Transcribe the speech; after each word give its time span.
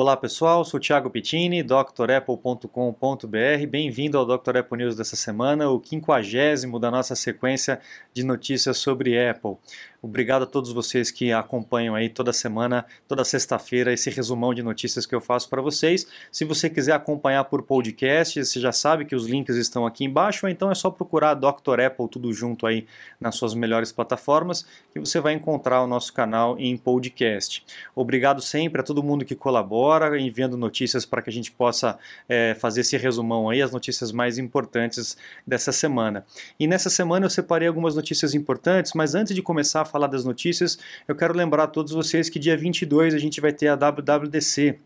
Olá 0.00 0.16
pessoal, 0.16 0.64
sou 0.64 0.78
Thiago 0.78 1.10
Pittini, 1.10 1.60
drapple.com.br. 1.60 3.66
Bem-vindo 3.68 4.16
ao 4.16 4.24
Dr. 4.24 4.58
Apple 4.58 4.78
News 4.78 4.94
dessa 4.94 5.16
semana, 5.16 5.68
o 5.70 5.80
quinquagésimo 5.80 6.78
da 6.78 6.88
nossa 6.88 7.16
sequência 7.16 7.80
de 8.14 8.22
notícias 8.22 8.78
sobre 8.78 9.18
Apple. 9.18 9.56
Obrigado 10.00 10.44
a 10.44 10.46
todos 10.46 10.70
vocês 10.70 11.10
que 11.10 11.32
acompanham 11.32 11.92
aí 11.96 12.08
toda 12.08 12.32
semana, 12.32 12.86
toda 13.08 13.24
sexta-feira, 13.24 13.92
esse 13.92 14.08
resumão 14.10 14.54
de 14.54 14.62
notícias 14.62 15.04
que 15.04 15.14
eu 15.14 15.20
faço 15.20 15.48
para 15.48 15.60
vocês. 15.60 16.06
Se 16.30 16.44
você 16.44 16.70
quiser 16.70 16.92
acompanhar 16.92 17.42
por 17.44 17.62
podcast, 17.62 18.44
você 18.44 18.60
já 18.60 18.70
sabe 18.70 19.04
que 19.04 19.16
os 19.16 19.26
links 19.26 19.56
estão 19.56 19.84
aqui 19.84 20.04
embaixo, 20.04 20.46
ou 20.46 20.50
então 20.50 20.70
é 20.70 20.74
só 20.74 20.88
procurar 20.88 21.34
Dr. 21.34 21.80
Apple 21.84 22.08
tudo 22.08 22.32
junto 22.32 22.64
aí 22.64 22.86
nas 23.20 23.34
suas 23.34 23.54
melhores 23.54 23.90
plataformas, 23.90 24.64
que 24.92 25.00
você 25.00 25.18
vai 25.18 25.32
encontrar 25.34 25.82
o 25.82 25.86
nosso 25.88 26.12
canal 26.12 26.56
em 26.60 26.76
podcast. 26.76 27.64
Obrigado 27.92 28.40
sempre 28.40 28.80
a 28.80 28.84
todo 28.84 29.02
mundo 29.02 29.24
que 29.24 29.34
colabora, 29.34 30.20
enviando 30.20 30.56
notícias 30.56 31.04
para 31.04 31.22
que 31.22 31.30
a 31.30 31.32
gente 31.32 31.50
possa 31.50 31.98
é, 32.28 32.54
fazer 32.54 32.82
esse 32.82 32.96
resumão 32.96 33.50
aí, 33.50 33.60
as 33.60 33.72
notícias 33.72 34.12
mais 34.12 34.38
importantes 34.38 35.16
dessa 35.44 35.72
semana. 35.72 36.24
E 36.58 36.68
nessa 36.68 36.88
semana 36.88 37.26
eu 37.26 37.30
separei 37.30 37.66
algumas 37.66 37.96
notícias 37.96 38.32
importantes, 38.32 38.92
mas 38.94 39.16
antes 39.16 39.34
de 39.34 39.42
começar 39.42 39.87
falar 39.88 40.06
das 40.06 40.24
notícias, 40.24 40.78
eu 41.06 41.16
quero 41.16 41.34
lembrar 41.34 41.64
a 41.64 41.66
todos 41.66 41.92
vocês 41.92 42.28
que 42.28 42.38
dia 42.38 42.56
22 42.56 43.14
a 43.14 43.18
gente 43.18 43.40
vai 43.40 43.52
ter 43.52 43.68
a 43.68 43.74
WWDC, 43.74 44.78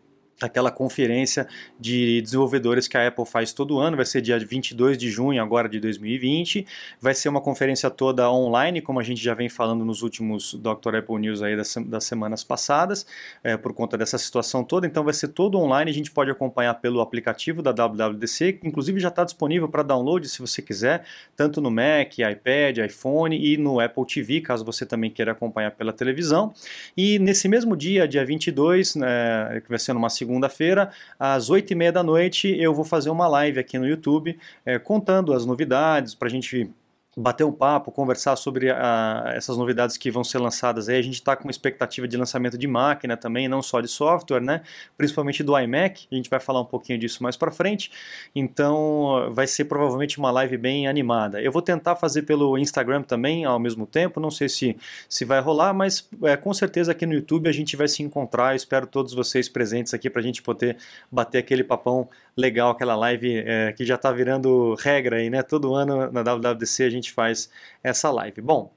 aquela 0.46 0.70
conferência 0.70 1.46
de 1.78 2.20
desenvolvedores 2.22 2.88
que 2.88 2.96
a 2.96 3.08
Apple 3.08 3.24
faz 3.26 3.52
todo 3.52 3.78
ano, 3.78 3.96
vai 3.96 4.06
ser 4.06 4.20
dia 4.20 4.38
22 4.38 4.98
de 4.98 5.10
junho 5.10 5.42
agora 5.42 5.68
de 5.68 5.78
2020, 5.80 6.66
vai 7.00 7.14
ser 7.14 7.28
uma 7.28 7.40
conferência 7.40 7.90
toda 7.90 8.30
online, 8.30 8.80
como 8.80 9.00
a 9.00 9.02
gente 9.02 9.22
já 9.22 9.34
vem 9.34 9.48
falando 9.48 9.84
nos 9.84 10.02
últimos 10.02 10.54
Dr. 10.54 10.96
Apple 10.96 11.18
News 11.18 11.42
aí 11.42 11.56
das, 11.56 11.74
das 11.86 12.04
semanas 12.04 12.44
passadas, 12.44 13.06
é, 13.42 13.56
por 13.56 13.72
conta 13.72 13.96
dessa 13.96 14.18
situação 14.18 14.64
toda, 14.64 14.86
então 14.86 15.04
vai 15.04 15.14
ser 15.14 15.28
todo 15.28 15.58
online, 15.58 15.90
a 15.90 15.94
gente 15.94 16.10
pode 16.10 16.30
acompanhar 16.30 16.74
pelo 16.74 17.00
aplicativo 17.00 17.62
da 17.62 17.72
WWDC, 17.72 18.54
que 18.54 18.66
inclusive 18.66 19.00
já 19.00 19.08
está 19.08 19.24
disponível 19.24 19.68
para 19.68 19.82
download 19.82 20.28
se 20.28 20.40
você 20.40 20.60
quiser, 20.60 21.04
tanto 21.36 21.60
no 21.60 21.70
Mac, 21.70 22.18
iPad, 22.18 22.78
iPhone 22.78 23.36
e 23.36 23.56
no 23.56 23.80
Apple 23.80 24.06
TV, 24.06 24.40
caso 24.40 24.64
você 24.64 24.84
também 24.84 25.10
queira 25.10 25.32
acompanhar 25.32 25.70
pela 25.72 25.92
televisão, 25.92 26.52
e 26.96 27.18
nesse 27.18 27.48
mesmo 27.48 27.76
dia, 27.76 28.06
dia 28.08 28.24
22, 28.24 28.96
né, 28.96 29.60
que 29.62 29.68
vai 29.68 29.78
ser 29.78 29.92
numa 29.92 30.10
segunda 30.10 30.31
segunda-feira, 30.32 30.90
às 31.18 31.50
8h30 31.50 31.92
da 31.92 32.02
noite, 32.02 32.48
eu 32.58 32.72
vou 32.72 32.84
fazer 32.84 33.10
uma 33.10 33.28
live 33.28 33.60
aqui 33.60 33.78
no 33.78 33.86
YouTube 33.86 34.38
é, 34.64 34.78
contando 34.78 35.34
as 35.34 35.44
novidades 35.44 36.14
para 36.14 36.28
a 36.28 36.30
gente 36.30 36.70
bater 37.16 37.44
um 37.44 37.52
papo, 37.52 37.92
conversar 37.92 38.36
sobre 38.36 38.70
a, 38.70 39.32
essas 39.34 39.56
novidades 39.56 39.96
que 39.98 40.10
vão 40.10 40.24
ser 40.24 40.38
lançadas 40.38 40.88
aí. 40.88 40.98
A 40.98 41.02
gente 41.02 41.14
está 41.14 41.36
com 41.36 41.44
uma 41.44 41.50
expectativa 41.50 42.08
de 42.08 42.16
lançamento 42.16 42.56
de 42.56 42.66
máquina 42.66 43.16
também, 43.16 43.48
não 43.48 43.60
só 43.60 43.80
de 43.80 43.88
software, 43.88 44.40
né? 44.40 44.62
Principalmente 44.96 45.42
do 45.42 45.58
iMac. 45.58 46.06
A 46.10 46.14
gente 46.14 46.30
vai 46.30 46.40
falar 46.40 46.60
um 46.60 46.64
pouquinho 46.64 46.98
disso 46.98 47.22
mais 47.22 47.36
para 47.36 47.50
frente. 47.50 47.90
Então, 48.34 49.30
vai 49.32 49.46
ser 49.46 49.66
provavelmente 49.66 50.18
uma 50.18 50.30
live 50.30 50.56
bem 50.56 50.88
animada. 50.88 51.40
Eu 51.42 51.52
vou 51.52 51.60
tentar 51.60 51.96
fazer 51.96 52.22
pelo 52.22 52.56
Instagram 52.56 53.02
também 53.02 53.44
ao 53.44 53.58
mesmo 53.58 53.86
tempo. 53.86 54.18
Não 54.18 54.30
sei 54.30 54.48
se, 54.48 54.76
se 55.08 55.24
vai 55.24 55.40
rolar, 55.40 55.74
mas 55.74 56.08
é, 56.22 56.36
com 56.36 56.54
certeza 56.54 56.92
aqui 56.92 57.04
no 57.04 57.12
YouTube 57.12 57.48
a 57.48 57.52
gente 57.52 57.76
vai 57.76 57.88
se 57.88 58.02
encontrar. 58.02 58.52
Eu 58.52 58.56
espero 58.56 58.86
todos 58.86 59.12
vocês 59.12 59.48
presentes 59.50 59.92
aqui 59.92 60.08
para 60.08 60.20
a 60.20 60.24
gente 60.24 60.42
poder 60.42 60.78
bater 61.10 61.38
aquele 61.38 61.62
papão 61.62 62.08
legal, 62.36 62.70
aquela 62.70 62.96
live 62.96 63.42
é, 63.46 63.72
que 63.72 63.84
já 63.84 63.96
está 63.96 64.10
virando 64.10 64.74
regra 64.76 65.16
aí, 65.16 65.28
né? 65.28 65.42
Todo 65.42 65.74
ano 65.74 66.10
na 66.10 66.22
WWDC 66.22 66.84
a 66.84 66.90
gente 66.90 67.01
faz 67.10 67.50
essa 67.82 68.10
live. 68.10 68.40
Bom, 68.40 68.72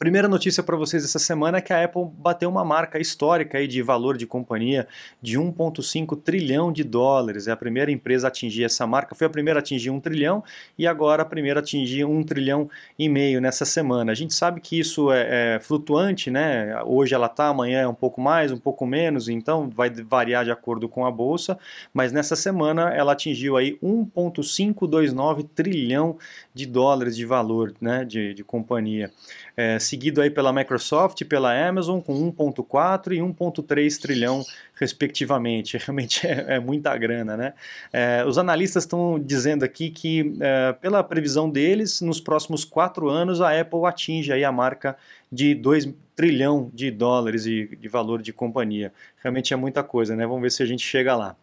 Primeira 0.00 0.26
notícia 0.26 0.62
para 0.62 0.78
vocês 0.78 1.04
essa 1.04 1.18
semana 1.18 1.58
é 1.58 1.60
que 1.60 1.74
a 1.74 1.84
Apple 1.84 2.06
bateu 2.10 2.48
uma 2.48 2.64
marca 2.64 2.98
histórica 2.98 3.58
aí 3.58 3.68
de 3.68 3.82
valor 3.82 4.16
de 4.16 4.26
companhia 4.26 4.88
de 5.20 5.38
1,5 5.38 6.18
trilhão 6.22 6.72
de 6.72 6.82
dólares. 6.82 7.46
É 7.46 7.52
a 7.52 7.56
primeira 7.56 7.92
empresa 7.92 8.26
a 8.26 8.28
atingir 8.28 8.64
essa 8.64 8.86
marca. 8.86 9.14
Foi 9.14 9.26
a 9.26 9.30
primeira 9.30 9.58
a 9.58 9.60
atingir 9.60 9.90
um 9.90 10.00
trilhão 10.00 10.42
e 10.78 10.86
agora 10.86 11.20
a 11.20 11.26
primeira 11.26 11.60
a 11.60 11.62
atingir 11.62 12.06
um 12.06 12.22
trilhão 12.22 12.70
e 12.98 13.10
meio 13.10 13.42
nessa 13.42 13.66
semana. 13.66 14.10
A 14.10 14.14
gente 14.14 14.32
sabe 14.32 14.62
que 14.62 14.80
isso 14.80 15.12
é, 15.12 15.56
é 15.56 15.60
flutuante, 15.60 16.30
né? 16.30 16.82
Hoje 16.86 17.14
ela 17.14 17.26
está, 17.26 17.48
amanhã 17.48 17.80
é 17.82 17.86
um 17.86 17.92
pouco 17.92 18.22
mais, 18.22 18.50
um 18.50 18.58
pouco 18.58 18.86
menos, 18.86 19.28
então 19.28 19.68
vai 19.68 19.90
variar 19.90 20.46
de 20.46 20.50
acordo 20.50 20.88
com 20.88 21.04
a 21.04 21.10
bolsa. 21.10 21.58
Mas 21.92 22.10
nessa 22.10 22.36
semana 22.36 22.88
ela 22.94 23.12
atingiu 23.12 23.54
aí 23.54 23.76
1,529 23.82 25.44
trilhão 25.44 26.16
de 26.52 26.66
dólares 26.66 27.16
de 27.16 27.24
valor, 27.24 27.72
né? 27.80 28.04
De, 28.04 28.34
de 28.34 28.42
companhia 28.42 29.10
é, 29.56 29.78
seguido 29.78 30.20
aí 30.20 30.30
pela 30.30 30.52
Microsoft 30.52 31.20
e 31.20 31.24
pela 31.24 31.52
Amazon 31.68 32.00
com 32.00 32.14
1,4 32.32 33.12
e 33.12 33.18
1,3 33.18 34.00
trilhão 34.00 34.44
respectivamente. 34.74 35.76
Realmente 35.84 36.26
é, 36.26 36.56
é 36.56 36.60
muita 36.60 36.96
grana, 36.96 37.36
né? 37.36 37.54
É, 37.92 38.24
os 38.26 38.38
analistas 38.38 38.84
estão 38.84 39.18
dizendo 39.18 39.64
aqui 39.64 39.90
que, 39.90 40.36
é, 40.40 40.72
pela 40.72 41.02
previsão 41.04 41.48
deles, 41.48 42.00
nos 42.00 42.20
próximos 42.20 42.64
quatro 42.64 43.08
anos 43.08 43.40
a 43.40 43.58
Apple 43.58 43.84
atinge 43.84 44.32
aí 44.32 44.44
a 44.44 44.52
marca 44.52 44.96
de 45.30 45.54
2 45.54 45.88
trilhão 46.16 46.70
de 46.74 46.90
dólares 46.90 47.44
de, 47.44 47.76
de 47.76 47.88
valor 47.88 48.20
de 48.20 48.32
companhia. 48.32 48.92
Realmente 49.22 49.54
é 49.54 49.56
muita 49.56 49.82
coisa, 49.82 50.16
né? 50.16 50.26
Vamos 50.26 50.42
ver 50.42 50.50
se 50.50 50.62
a 50.62 50.66
gente 50.66 50.86
chega 50.86 51.16
lá. 51.16 51.36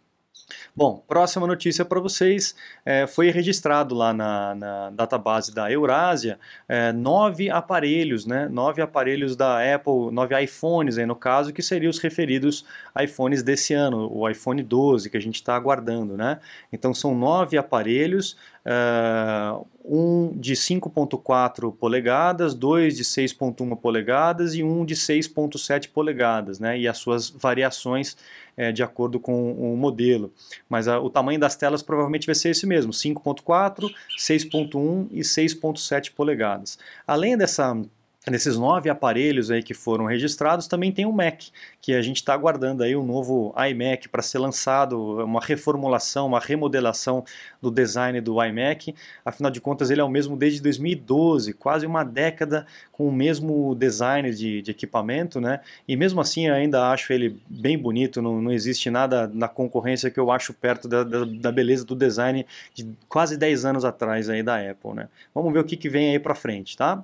Bom, 0.75 1.03
próxima 1.08 1.46
notícia 1.46 1.84
para 1.84 2.00
vocês. 2.00 2.56
É, 2.85 3.06
foi 3.06 3.30
registrado 3.31 3.94
lá 3.94 4.13
na, 4.13 4.56
na 4.56 4.90
database 4.91 5.53
da 5.53 5.69
Eurásia 5.69 6.40
é, 6.69 6.94
nove 6.94 7.50
aparelhos, 7.50 8.25
né? 8.25 8.47
Nove 8.47 8.81
aparelhos 8.81 9.36
da 9.36 9.57
Apple, 9.75 10.12
nove 10.12 10.41
iPhones 10.41 10.97
aí 10.97 11.06
no 11.06 11.16
caso, 11.16 11.52
que 11.52 11.62
seriam 11.62 11.90
os 11.90 12.00
referidos 12.00 12.66
iPhones 12.97 13.44
desse 13.44 13.74
ano, 13.74 14.09
o 14.12 14.30
iPhone 14.30 14.63
12 14.63 15.09
que 15.09 15.18
a 15.18 15.22
gente 15.22 15.36
está 15.36 15.56
aguardando, 15.56 16.16
né? 16.16 16.40
Então 16.72 16.94
são 16.94 17.13
nove 17.13 17.57
aparelhos. 17.57 18.38
Uh, 18.68 19.66
um 19.86 20.38
de 20.38 20.54
5.4 20.54 21.74
polegadas, 21.74 22.54
dois 22.54 22.98
de 22.98 23.06
6.1 23.06 23.74
polegadas 23.78 24.54
e 24.54 24.62
um 24.62 24.84
de 24.84 24.94
6.7 24.94 25.90
polegadas, 25.90 26.60
né? 26.60 26.78
E 26.78 26.86
as 26.86 26.98
suas 26.98 27.30
variações 27.30 28.18
é, 28.58 28.74
de 28.74 28.84
acordo 28.84 29.20
com 29.22 29.54
o 29.54 29.78
modelo. 29.78 30.34
Mas 30.68 30.90
a, 30.90 31.00
o 31.00 31.10
tamanho 31.10 31.40
das 31.40 31.56
telas 31.56 31.82
provavelmente 31.82 32.26
vai 32.26 32.36
ser 32.36 32.50
esse 32.50 32.68
mesmo, 32.68 32.92
5.4, 32.92 33.90
6.1 34.20 35.08
e 35.12 35.22
6.7 35.22 36.12
polegadas. 36.14 36.78
Além 37.08 37.38
dessa 37.38 37.74
Nesses 38.30 38.58
nove 38.58 38.90
aparelhos 38.90 39.50
aí 39.50 39.64
que 39.64 39.74
foram 39.74 40.06
registrados, 40.06 40.68
também 40.68 40.92
tem 40.92 41.06
o 41.06 41.14
Mac, 41.14 41.44
que 41.82 41.94
a 41.94 42.02
gente 42.02 42.18
está 42.18 42.34
aguardando 42.34 42.84
aí 42.84 42.94
um 42.94 43.06
novo 43.06 43.56
iMac 43.70 44.10
para 44.10 44.22
ser 44.22 44.40
lançado, 44.40 45.24
uma 45.24 45.40
reformulação, 45.40 46.28
uma 46.28 46.40
remodelação 46.40 47.24
do 47.62 47.72
design 47.72 48.20
do 48.20 48.44
iMac. 48.44 48.94
Afinal 49.24 49.50
de 49.50 49.62
contas, 49.62 49.90
ele 49.90 50.02
é 50.02 50.04
o 50.04 50.10
mesmo 50.10 50.36
desde 50.36 50.62
2012, 50.62 51.54
quase 51.54 51.86
uma 51.86 52.04
década 52.04 52.68
com 52.92 53.08
o 53.08 53.12
mesmo 53.12 53.74
design 53.76 54.30
de, 54.32 54.62
de 54.62 54.72
equipamento, 54.72 55.40
né? 55.40 55.62
E 55.88 55.96
mesmo 55.96 56.20
assim, 56.20 56.50
ainda 56.50 56.92
acho 56.92 57.14
ele 57.14 57.40
bem 57.48 57.78
bonito, 57.78 58.22
não, 58.22 58.42
não 58.42 58.52
existe 58.52 58.90
nada 58.90 59.32
na 59.34 59.48
concorrência 59.48 60.12
que 60.12 60.20
eu 60.20 60.32
acho 60.32 60.54
perto 60.54 60.88
da, 60.88 61.04
da, 61.04 61.24
da 61.24 61.52
beleza 61.52 61.86
do 61.86 61.96
design 61.96 62.46
de 62.74 62.90
quase 63.08 63.38
10 63.38 63.64
anos 63.64 63.86
atrás 63.86 64.30
aí 64.30 64.44
da 64.44 64.58
Apple, 64.58 64.94
né? 64.94 65.08
Vamos 65.34 65.54
ver 65.54 65.60
o 65.60 65.64
que, 65.64 65.78
que 65.78 65.88
vem 65.88 66.12
aí 66.12 66.20
para 66.20 66.36
frente, 66.36 66.76
tá? 66.76 67.04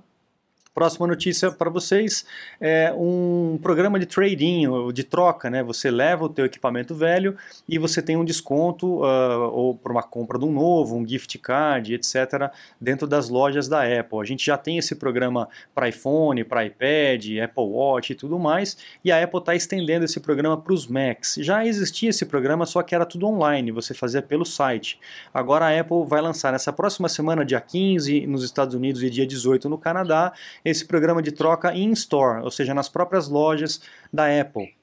Próxima 0.73 1.05
notícia 1.05 1.51
para 1.51 1.69
vocês 1.69 2.25
é 2.59 2.91
um 2.97 3.59
programa 3.61 3.99
de 3.99 4.07
trading, 4.07 4.91
de 4.91 5.03
troca, 5.03 5.47
né? 5.47 5.61
Você 5.61 5.91
leva 5.91 6.25
o 6.25 6.29
teu 6.29 6.45
equipamento 6.45 6.95
velho 6.95 7.37
e 7.69 7.77
você 7.77 8.01
tem 8.01 8.17
um 8.17 8.25
desconto 8.25 9.03
uh, 9.03 9.51
ou 9.51 9.75
para 9.75 9.91
uma 9.91 10.01
compra 10.01 10.39
de 10.39 10.45
um 10.45 10.51
novo, 10.51 10.95
um 10.95 11.07
gift 11.07 11.37
card, 11.37 11.93
etc. 11.93 12.51
dentro 12.81 13.05
das 13.05 13.29
lojas 13.29 13.67
da 13.67 13.83
Apple. 13.83 14.19
A 14.19 14.23
gente 14.23 14.43
já 14.43 14.57
tem 14.57 14.79
esse 14.79 14.95
programa 14.95 15.47
para 15.75 15.89
iPhone, 15.89 16.43
para 16.43 16.65
iPad, 16.65 17.23
Apple 17.43 17.65
Watch 17.65 18.11
e 18.13 18.15
tudo 18.15 18.39
mais, 18.39 18.75
e 19.05 19.11
a 19.11 19.23
Apple 19.23 19.41
está 19.41 19.53
estendendo 19.53 20.05
esse 20.05 20.19
programa 20.19 20.57
para 20.57 20.73
os 20.73 20.87
Macs. 20.87 21.35
Já 21.37 21.63
existia 21.63 22.09
esse 22.09 22.25
programa, 22.25 22.65
só 22.65 22.81
que 22.81 22.95
era 22.95 23.05
tudo 23.05 23.27
online, 23.27 23.71
você 23.71 23.93
fazia 23.93 24.23
pelo 24.23 24.43
site. 24.43 24.99
Agora 25.31 25.67
a 25.67 25.79
Apple 25.79 26.03
vai 26.07 26.19
lançar 26.19 26.51
nessa 26.51 26.73
próxima 26.73 27.07
semana, 27.07 27.45
dia 27.45 27.61
15 27.61 28.25
nos 28.25 28.43
Estados 28.43 28.73
Unidos 28.73 29.03
e 29.03 29.09
dia 29.11 29.27
18 29.27 29.69
no 29.69 29.77
Canadá, 29.77 30.33
esse 30.63 30.85
programa 30.85 31.21
de 31.21 31.31
troca 31.31 31.73
in-store, 31.75 32.43
ou 32.43 32.51
seja, 32.51 32.73
nas 32.73 32.89
próprias 32.89 33.27
lojas 33.27 33.81
da 34.11 34.25
Apple. 34.39 34.73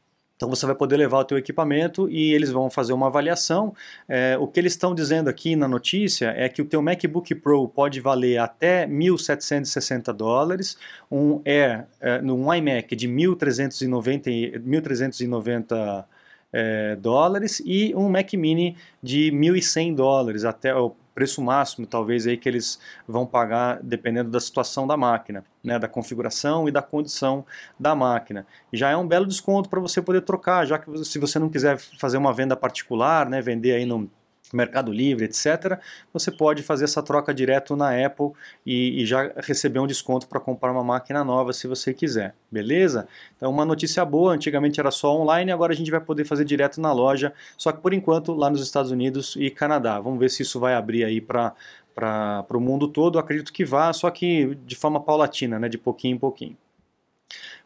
Então 0.40 0.48
você 0.48 0.64
vai 0.64 0.74
poder 0.74 0.96
levar 0.96 1.18
o 1.18 1.24
teu 1.24 1.36
equipamento 1.36 2.08
e 2.08 2.32
eles 2.32 2.50
vão 2.50 2.70
fazer 2.70 2.94
uma 2.94 3.08
avaliação. 3.08 3.74
É, 4.08 4.38
o 4.38 4.46
que 4.46 4.58
eles 4.58 4.72
estão 4.72 4.94
dizendo 4.94 5.28
aqui 5.28 5.54
na 5.54 5.68
notícia 5.68 6.32
é 6.34 6.48
que 6.48 6.62
o 6.62 6.64
teu 6.64 6.80
MacBook 6.80 7.34
Pro 7.34 7.68
pode 7.68 8.00
valer 8.00 8.38
até 8.38 8.86
1.760 8.86 10.14
dólares, 10.14 10.78
um 11.10 11.42
Air, 11.44 11.84
é, 12.00 12.22
um 12.22 12.54
iMac 12.54 12.96
de 12.96 13.06
1.390, 13.06 14.62
1.390 14.62 16.06
é, 16.52 16.96
dólares 16.96 17.62
e 17.64 17.94
um 17.94 18.08
Mac 18.08 18.32
Mini 18.32 18.76
de 19.02 19.30
1.100 19.30 19.94
dólares 19.94 20.44
até 20.44 20.74
preço 21.20 21.42
máximo, 21.42 21.86
talvez 21.86 22.26
aí 22.26 22.38
que 22.38 22.48
eles 22.48 22.80
vão 23.06 23.26
pagar 23.26 23.78
dependendo 23.82 24.30
da 24.30 24.40
situação 24.40 24.86
da 24.86 24.96
máquina, 24.96 25.44
né, 25.62 25.78
da 25.78 25.86
configuração 25.86 26.66
e 26.66 26.72
da 26.72 26.80
condição 26.80 27.44
da 27.78 27.94
máquina. 27.94 28.46
Já 28.72 28.88
é 28.88 28.96
um 28.96 29.06
belo 29.06 29.26
desconto 29.26 29.68
para 29.68 29.78
você 29.78 30.00
poder 30.00 30.22
trocar, 30.22 30.66
já 30.66 30.78
que 30.78 31.04
se 31.04 31.18
você 31.18 31.38
não 31.38 31.50
quiser 31.50 31.76
fazer 31.76 32.16
uma 32.16 32.32
venda 32.32 32.56
particular, 32.56 33.28
né, 33.28 33.42
vender 33.42 33.72
aí 33.72 33.84
no 33.84 34.10
Mercado 34.52 34.92
Livre, 34.92 35.24
etc., 35.24 35.78
você 36.12 36.30
pode 36.30 36.62
fazer 36.62 36.84
essa 36.84 37.02
troca 37.02 37.32
direto 37.32 37.76
na 37.76 38.04
Apple 38.04 38.32
e, 38.64 39.02
e 39.02 39.06
já 39.06 39.32
receber 39.36 39.78
um 39.78 39.86
desconto 39.86 40.26
para 40.28 40.40
comprar 40.40 40.72
uma 40.72 40.84
máquina 40.84 41.24
nova 41.24 41.52
se 41.52 41.66
você 41.66 41.94
quiser, 41.94 42.34
beleza? 42.50 43.06
Então, 43.36 43.50
uma 43.50 43.64
notícia 43.64 44.04
boa: 44.04 44.32
antigamente 44.32 44.80
era 44.80 44.90
só 44.90 45.16
online, 45.16 45.52
agora 45.52 45.72
a 45.72 45.76
gente 45.76 45.90
vai 45.90 46.00
poder 46.00 46.24
fazer 46.24 46.44
direto 46.44 46.80
na 46.80 46.92
loja, 46.92 47.32
só 47.56 47.72
que 47.72 47.80
por 47.80 47.92
enquanto 47.92 48.32
lá 48.34 48.50
nos 48.50 48.62
Estados 48.62 48.90
Unidos 48.90 49.36
e 49.36 49.50
Canadá. 49.50 50.00
Vamos 50.00 50.18
ver 50.18 50.30
se 50.30 50.42
isso 50.42 50.58
vai 50.58 50.74
abrir 50.74 51.04
aí 51.04 51.20
para 51.20 51.54
para 51.94 52.56
o 52.56 52.60
mundo 52.60 52.88
todo, 52.88 53.18
acredito 53.18 53.52
que 53.52 53.64
vá, 53.64 53.92
só 53.92 54.10
que 54.10 54.54
de 54.64 54.74
forma 54.74 55.00
paulatina, 55.00 55.58
né, 55.58 55.68
de 55.68 55.76
pouquinho 55.76 56.16
em 56.16 56.18
pouquinho. 56.18 56.56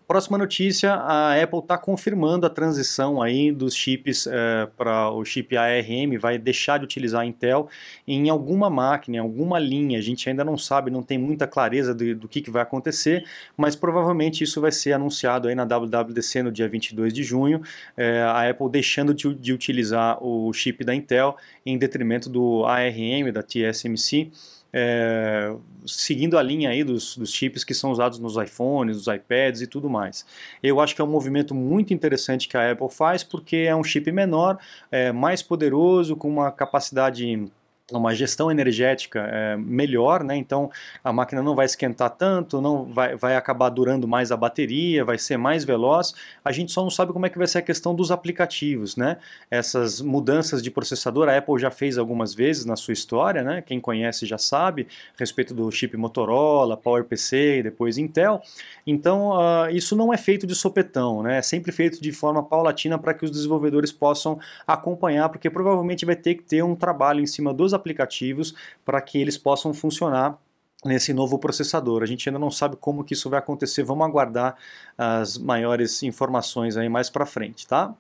Próxima 0.07 0.37
notícia, 0.37 0.93
a 0.93 1.43
Apple 1.43 1.61
está 1.61 1.79
confirmando 1.79 2.45
a 2.45 2.51
transição 2.51 3.23
aí 3.23 3.51
dos 3.51 3.75
chips 3.75 4.27
é, 4.27 4.67
para 4.77 5.11
o 5.11 5.25
chip 5.25 5.57
ARM, 5.57 6.19
vai 6.21 6.37
deixar 6.37 6.77
de 6.77 6.85
utilizar 6.85 7.23
a 7.23 7.25
Intel 7.25 7.71
em 8.07 8.29
alguma 8.29 8.69
máquina, 8.69 9.17
em 9.17 9.21
alguma 9.21 9.59
linha. 9.59 9.99
A 9.99 10.03
gente 10.03 10.29
ainda 10.29 10.45
não 10.45 10.59
sabe, 10.59 10.91
não 10.91 11.03
tem 11.03 11.17
muita 11.17 11.47
clareza 11.47 11.95
do, 11.95 12.15
do 12.17 12.29
que, 12.29 12.43
que 12.43 12.51
vai 12.51 12.63
acontecer, 12.63 13.25
mas 13.57 13.75
provavelmente 13.75 14.45
isso 14.45 14.61
vai 14.61 14.71
ser 14.71 14.93
anunciado 14.93 15.49
aí 15.49 15.55
na 15.55 15.65
WWDC 15.65 16.43
no 16.43 16.53
dia 16.53 16.69
22 16.69 17.11
de 17.11 17.23
junho, 17.23 17.63
é, 17.97 18.21
a 18.21 18.51
Apple 18.51 18.69
deixando 18.69 19.15
de, 19.15 19.35
de 19.35 19.55
utilizar 19.55 20.23
o 20.23 20.53
chip 20.53 20.85
da 20.85 20.95
Intel 20.95 21.35
em 21.65 21.79
detrimento 21.79 22.29
do 22.29 22.67
ARM, 22.67 23.33
da 23.33 23.43
TSMC 23.43 24.31
é, 24.77 25.55
seguindo 25.87 26.37
a 26.37 26.43
linha 26.43 26.71
aí 26.71 26.83
dos, 26.83 27.17
dos 27.17 27.33
chips 27.33 27.63
que 27.63 27.73
são 27.73 27.93
usados 27.93 28.19
nos 28.19 28.37
iPhones, 28.37 28.97
nos 28.97 29.07
iPads 29.07 29.63
e 29.63 29.69
tudo 29.69 29.89
mais. 29.89 30.27
Eu 30.61 30.81
acho 30.81 30.97
que 30.97 31.01
é 31.01 31.05
um 31.05 31.11
movimento 31.11 31.55
muito 31.55 31.95
interessante 31.95 32.49
que 32.49 32.57
a 32.57 32.73
Apple 32.73 32.91
faz 32.91 33.23
porque 33.23 33.57
é 33.57 33.77
um 33.77 33.85
chip 33.85 34.11
menor, 34.11 34.59
é, 34.91 35.13
mais 35.13 35.43
poderoso, 35.43 36.17
com 36.17 36.29
uma 36.29 36.51
capacidade 36.51 37.49
uma 37.93 38.15
gestão 38.15 38.51
energética 38.51 39.21
é, 39.31 39.57
melhor, 39.57 40.25
né? 40.25 40.35
então 40.37 40.71
a 41.03 41.13
máquina 41.13 41.43
não 41.43 41.55
vai 41.55 41.67
esquentar 41.67 42.09
tanto, 42.11 42.61
não 42.61 42.87
vai, 42.87 43.15
vai 43.15 43.37
acabar 43.37 43.69
durando 43.69 44.09
mais 44.09 44.33
a 44.33 44.37
bateria, 44.37 45.05
vai 45.05 45.19
ser 45.19 45.37
mais 45.37 45.65
veloz. 45.65 46.15
A 46.43 46.51
gente 46.51 46.73
só 46.73 46.83
não 46.83 46.89
sabe 46.89 47.13
como 47.13 47.27
é 47.27 47.29
que 47.29 47.37
vai 47.37 47.47
ser 47.47 47.59
a 47.59 47.63
questão 47.63 47.95
dos 47.95 48.11
aplicativos, 48.11 48.97
né? 48.97 49.19
Essas 49.51 50.01
mudanças 50.01 50.63
de 50.63 50.71
processador, 50.71 51.29
a 51.29 51.37
Apple 51.37 51.59
já 51.59 51.71
fez 51.71 51.99
algumas 51.99 52.35
vezes 52.35 52.65
na 52.65 52.75
sua 52.75 52.93
história, 52.93 53.43
né? 53.43 53.61
Quem 53.61 53.79
conhece 53.79 54.25
já 54.25 54.39
sabe, 54.39 54.87
a 55.15 55.19
respeito 55.19 55.53
do 55.53 55.71
chip 55.71 55.95
Motorola, 55.97 56.79
PowerPC 56.79 57.59
e 57.59 57.63
depois 57.63 57.99
Intel. 57.99 58.41
Então 58.87 59.33
uh, 59.33 59.69
isso 59.71 59.95
não 59.95 60.13
é 60.13 60.17
feito 60.17 60.47
de 60.47 60.55
sopetão, 60.55 61.23
né? 61.23 61.39
É 61.39 61.43
sempre 61.43 61.71
feito 61.71 62.01
de 62.01 62.13
forma 62.13 62.43
paulatina 62.43 62.99
para 62.99 63.13
que 63.13 63.27
os 63.27 63.31
desenvolvedores 63.31 63.93
possam 63.93 64.39
acompanhar, 64.67 65.29
porque 65.29 65.51
provavelmente 65.51 66.07
vai 66.07 66.17
ter 66.17 66.37
que 66.37 66.43
ter 66.43 66.63
um 66.63 66.75
trabalho 66.75 67.21
em 67.21 67.27
cima 67.27 67.53
dos 67.53 67.74
aplicativos 67.75 68.55
para 68.85 69.01
que 69.01 69.19
eles 69.21 69.37
possam 69.37 69.75
funcionar 69.75 70.39
nesse 70.85 71.13
novo 71.13 71.39
processador. 71.39 72.03
A 72.03 72.07
gente 72.07 72.29
ainda 72.29 72.39
não 72.39 72.51
sabe 72.51 72.77
como 72.77 73.05
que 73.05 73.15
isso 73.15 73.31
vai 73.31 73.39
acontecer, 73.39 73.83
vamos 73.83 74.07
aguardar 74.07 74.57
as 74.97 75.39
maiores 75.39 76.03
informações 76.03 76.77
aí 76.77 76.89
mais 76.89 77.09
para 77.11 77.27
frente, 77.27 77.67
tá? 77.67 77.95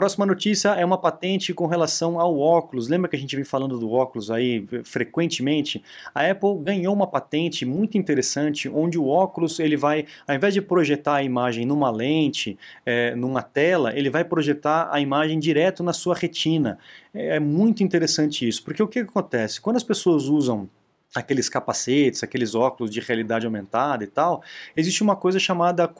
Próxima 0.00 0.24
notícia 0.24 0.70
é 0.70 0.82
uma 0.82 0.96
patente 0.96 1.52
com 1.52 1.66
relação 1.66 2.18
ao 2.18 2.38
óculos. 2.38 2.88
Lembra 2.88 3.06
que 3.06 3.16
a 3.16 3.18
gente 3.18 3.36
vem 3.36 3.44
falando 3.44 3.78
do 3.78 3.92
óculos 3.92 4.30
aí 4.30 4.66
frequentemente? 4.82 5.84
A 6.14 6.26
Apple 6.26 6.58
ganhou 6.62 6.94
uma 6.94 7.06
patente 7.06 7.66
muito 7.66 7.98
interessante, 7.98 8.66
onde 8.66 8.98
o 8.98 9.06
óculos 9.06 9.60
ele 9.60 9.76
vai, 9.76 10.06
ao 10.26 10.34
invés 10.34 10.54
de 10.54 10.62
projetar 10.62 11.16
a 11.16 11.22
imagem 11.22 11.66
numa 11.66 11.90
lente, 11.90 12.58
é, 12.86 13.14
numa 13.14 13.42
tela, 13.42 13.94
ele 13.94 14.08
vai 14.08 14.24
projetar 14.24 14.88
a 14.90 14.98
imagem 15.02 15.38
direto 15.38 15.82
na 15.82 15.92
sua 15.92 16.14
retina. 16.14 16.78
É, 17.12 17.36
é 17.36 17.38
muito 17.38 17.82
interessante 17.82 18.48
isso, 18.48 18.64
porque 18.64 18.82
o 18.82 18.88
que 18.88 19.00
acontece? 19.00 19.60
Quando 19.60 19.76
as 19.76 19.84
pessoas 19.84 20.28
usam 20.28 20.66
aqueles 21.14 21.48
capacetes, 21.48 22.22
aqueles 22.22 22.54
óculos 22.54 22.90
de 22.90 23.00
realidade 23.00 23.44
aumentada 23.44 24.04
e 24.04 24.06
tal, 24.06 24.42
existe 24.76 25.02
uma 25.02 25.16
coisa 25.16 25.38
chamada 25.38 25.90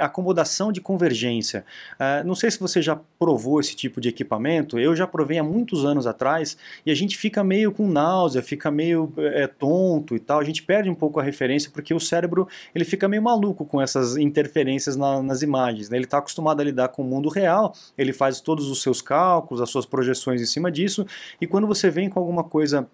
acomodação 0.00 0.72
de 0.72 0.80
convergência. 0.80 1.64
Uh, 1.94 2.26
não 2.26 2.34
sei 2.34 2.50
se 2.50 2.58
você 2.58 2.80
já 2.80 2.98
provou 3.18 3.60
esse 3.60 3.76
tipo 3.76 4.00
de 4.00 4.08
equipamento, 4.08 4.78
eu 4.78 4.96
já 4.96 5.06
provei 5.06 5.38
há 5.38 5.42
muitos 5.42 5.84
anos 5.84 6.06
atrás 6.06 6.56
e 6.84 6.90
a 6.90 6.94
gente 6.94 7.16
fica 7.16 7.44
meio 7.44 7.72
com 7.72 7.86
náusea, 7.86 8.42
fica 8.42 8.70
meio 8.70 9.12
é, 9.18 9.46
tonto 9.46 10.16
e 10.16 10.18
tal, 10.18 10.40
a 10.40 10.44
gente 10.44 10.62
perde 10.62 10.88
um 10.88 10.94
pouco 10.94 11.20
a 11.20 11.22
referência 11.22 11.70
porque 11.70 11.92
o 11.92 12.00
cérebro 12.00 12.48
ele 12.74 12.84
fica 12.86 13.06
meio 13.06 13.22
maluco 13.22 13.66
com 13.66 13.82
essas 13.82 14.16
interferências 14.16 14.96
na, 14.96 15.22
nas 15.22 15.42
imagens. 15.42 15.90
Né? 15.90 15.98
Ele 15.98 16.04
está 16.04 16.18
acostumado 16.18 16.60
a 16.60 16.64
lidar 16.64 16.88
com 16.88 17.02
o 17.02 17.04
mundo 17.04 17.28
real, 17.28 17.74
ele 17.98 18.14
faz 18.14 18.40
todos 18.40 18.70
os 18.70 18.80
seus 18.80 19.02
cálculos, 19.02 19.60
as 19.60 19.68
suas 19.68 19.84
projeções 19.84 20.40
em 20.40 20.46
cima 20.46 20.72
disso 20.72 21.06
e 21.38 21.46
quando 21.46 21.66
você 21.66 21.90
vem 21.90 22.08
com 22.08 22.18
alguma 22.18 22.44
coisa 22.44 22.88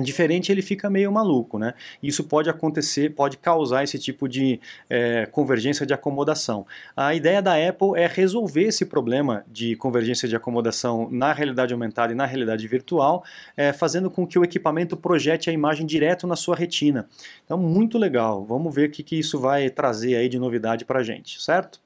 diferente, 0.00 0.50
ele 0.50 0.62
fica 0.62 0.88
meio 0.88 1.12
maluco, 1.12 1.58
né? 1.58 1.74
Isso 2.02 2.24
pode 2.24 2.48
acontecer, 2.48 3.14
pode 3.14 3.36
causar 3.36 3.84
esse 3.84 3.98
tipo 3.98 4.26
de 4.26 4.58
é, 4.88 5.26
convergência 5.26 5.84
de 5.84 5.92
acomodação. 5.92 6.66
A 6.96 7.14
ideia 7.14 7.42
da 7.42 7.54
Apple 7.56 7.92
é 7.96 8.06
resolver 8.06 8.62
esse 8.62 8.86
problema 8.86 9.44
de 9.46 9.76
convergência 9.76 10.26
de 10.26 10.34
acomodação 10.34 11.10
na 11.10 11.32
realidade 11.34 11.74
aumentada 11.74 12.12
e 12.12 12.16
na 12.16 12.24
realidade 12.24 12.66
virtual, 12.66 13.22
é, 13.54 13.70
fazendo 13.72 14.10
com 14.10 14.26
que 14.26 14.38
o 14.38 14.44
equipamento 14.44 14.96
projete 14.96 15.50
a 15.50 15.52
imagem 15.52 15.84
direto 15.84 16.26
na 16.26 16.36
sua 16.36 16.56
retina. 16.56 17.06
Então, 17.44 17.58
muito 17.58 17.98
legal. 17.98 18.46
Vamos 18.46 18.74
ver 18.74 18.88
o 18.88 18.90
que, 18.90 19.02
que 19.02 19.18
isso 19.18 19.38
vai 19.38 19.68
trazer 19.68 20.16
aí 20.16 20.28
de 20.28 20.38
novidade 20.38 20.86
para 20.86 21.00
a 21.00 21.02
gente, 21.02 21.42
certo? 21.42 21.80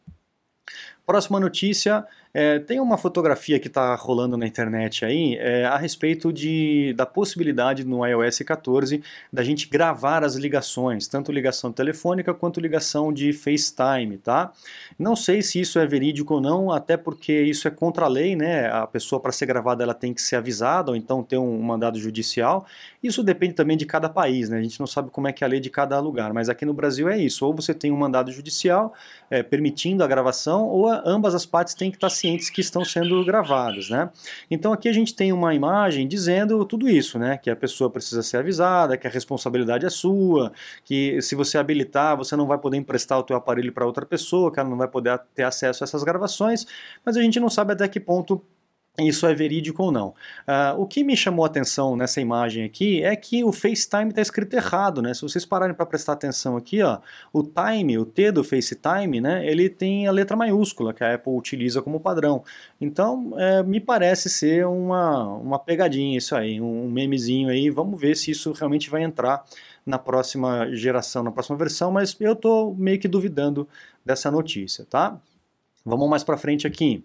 Próxima 1.06 1.38
notícia 1.38 2.05
é, 2.35 2.58
tem 2.58 2.81
uma 2.81 2.99
fotografia 2.99 3.61
que 3.61 3.69
está 3.69 3.94
rolando 3.94 4.37
na 4.37 4.44
internet 4.44 5.05
aí 5.05 5.37
é, 5.41 5.64
a 5.64 5.79
respeito 5.79 6.32
de, 6.32 6.93
da 6.94 7.06
possibilidade 7.06 7.85
no 7.85 8.05
iOS 8.05 8.41
14 8.41 9.00
da 9.32 9.44
gente 9.44 9.69
gravar 9.69 10.25
as 10.25 10.35
ligações, 10.35 11.06
tanto 11.06 11.31
ligação 11.31 11.70
telefônica 11.70 12.35
quanto 12.35 12.61
ligação 12.61 13.12
de 13.12 13.32
FaceTime, 13.32 14.19
tá? 14.19 14.53
Não 14.99 15.14
sei 15.14 15.43
se 15.43 15.61
isso 15.61 15.79
é 15.79 15.87
verídico 15.87 16.35
ou 16.35 16.41
não, 16.41 16.73
até 16.73 16.97
porque 16.97 17.41
isso 17.41 17.69
é 17.69 17.70
contra 17.70 18.06
a 18.06 18.09
lei, 18.09 18.35
né? 18.35 18.69
A 18.69 18.87
pessoa 18.87 19.20
para 19.20 19.31
ser 19.31 19.47
gravada 19.47 19.85
ela 19.85 19.94
tem 19.94 20.12
que 20.12 20.20
ser 20.20 20.37
avisada 20.37 20.91
ou 20.91 20.97
então 20.97 21.23
ter 21.23 21.38
um 21.38 21.62
mandado 21.62 22.00
judicial. 22.00 22.67
Isso 23.00 23.23
depende 23.23 23.55
também 23.55 23.76
de 23.76 23.87
cada 23.87 24.09
país, 24.09 24.50
né? 24.50 24.59
A 24.59 24.62
gente 24.62 24.81
não 24.81 24.88
sabe 24.88 25.09
como 25.11 25.29
é 25.29 25.32
que 25.32 25.44
é 25.44 25.47
a 25.47 25.49
lei 25.49 25.61
de 25.61 25.70
cada 25.70 26.00
lugar, 26.00 26.35
mas 26.35 26.49
aqui 26.49 26.67
no 26.67 26.75
Brasil 26.75 27.09
é 27.09 27.17
isso. 27.17 27.47
Ou 27.47 27.55
você 27.55 27.73
tem 27.73 27.93
um 27.93 27.97
mandado 27.97 28.32
judicial 28.32 28.93
é, 29.31 29.43
permitindo 29.43 30.02
a 30.02 30.06
gravação, 30.06 30.67
ou 30.67 30.96
ambas 31.05 31.35
as 31.35 31.45
partes 31.47 31.75
têm 31.75 31.91
que 31.91 31.97
estar 31.97 32.07
pacientes 32.17 32.49
que 32.49 32.61
estão 32.61 32.85
sendo 32.85 33.23
gravados, 33.25 33.91
né? 33.91 34.11
Então 34.51 34.73
aqui 34.73 34.89
a 34.89 34.93
gente 34.93 35.15
tem 35.15 35.33
uma 35.33 35.55
imagem 35.55 36.09
dizendo 36.09 36.65
tudo 36.65 36.88
isso, 36.88 37.19
né? 37.19 37.37
Que 37.37 37.50
a 37.50 37.57
pessoa 37.57 37.91
precisa 37.91 38.23
ser 38.23 38.38
avisada, 38.38 38.97
que 38.97 39.07
a 39.07 39.11
responsabilidade 39.11 39.85
é 39.85 39.91
sua, 39.91 40.53
que 40.85 41.21
se 41.21 41.35
você 41.35 41.59
habilitar, 41.59 42.17
você 42.17 42.37
não 42.37 42.47
vai 42.47 42.59
poder 42.59 42.76
emprestar 42.76 43.19
o 43.19 43.23
teu 43.23 43.37
aparelho 43.37 43.73
para 43.73 43.85
outra 43.85 44.07
pessoa, 44.07 44.53
que 44.53 44.59
ela 44.59 44.69
não 44.69 44.76
vai 44.76 44.88
poder 44.88 45.19
ter 45.35 45.43
acesso 45.43 45.83
a 45.83 45.85
essas 45.85 46.03
gravações, 46.03 46.67
mas 47.05 47.17
a 47.17 47.23
gente 47.23 47.38
não 47.38 47.50
sabe 47.50 47.73
até 47.73 47.87
que 47.87 48.00
ponto 48.00 48.43
isso 48.99 49.26
é 49.26 49.35
verídico 49.35 49.83
ou 49.83 49.93
não. 49.93 50.09
Uh, 50.09 50.81
o 50.81 50.87
que 50.87 51.05
me 51.05 51.17
chamou 51.17 51.45
a 51.45 51.49
atenção 51.49 51.97
nessa 51.97 52.21
imagem 52.21 52.65
aqui 52.65 53.03
é 53.03 53.15
que 53.15 53.45
o 53.45 53.53
FaceTime 53.53 54.09
está 54.09 54.23
escrito 54.23 54.55
errado, 54.55 55.03
né? 55.03 55.12
Se 55.12 55.23
vocês 55.23 55.45
pararem 55.45 55.75
para 55.75 55.85
prestar 55.85 56.15
atenção 56.15 56.57
aqui, 56.57 56.83
ó, 56.83 56.99
o 57.33 57.43
time, 57.43 57.99
o 57.99 58.07
T 58.07 58.33
do 58.33 58.43
FaceTime, 58.43 59.21
né, 59.21 59.47
ele 59.47 59.69
tem 59.69 60.07
a 60.07 60.12
letra 60.12 60.37
maiúscula 60.37 60.95
que 60.95 61.05
a 61.05 61.15
Apple 61.15 61.33
utiliza 61.33 61.83
como 61.83 62.00
padrão. 62.00 62.43
Então, 62.81 63.35
é, 63.37 63.62
me 63.62 63.81
parece 63.81 64.31
ser 64.31 64.67
uma, 64.67 65.25
uma 65.25 65.59
pegadinha 65.59 66.17
isso 66.17 66.35
aí, 66.35 66.61
um 66.61 66.88
memezinho 66.88 67.50
aí. 67.50 67.69
Vamos 67.69 68.00
ver 68.00 68.17
se 68.17 68.31
isso 68.31 68.53
realmente 68.53 68.88
vai 68.88 69.03
entrar 69.03 69.45
na 69.85 69.99
próxima 69.99 70.69
geração, 70.73 71.23
na 71.23 71.31
próxima 71.31 71.57
versão, 71.57 71.93
mas 71.93 72.17
eu 72.19 72.33
estou 72.33 72.75
meio 72.75 72.99
que 72.99 73.07
duvidando 73.07 73.69
dessa 74.05 74.31
notícia, 74.31 74.85
tá? 74.88 75.21
Vamos 75.85 76.09
mais 76.09 76.25
para 76.25 76.37
frente 76.37 76.67
aqui 76.67 77.05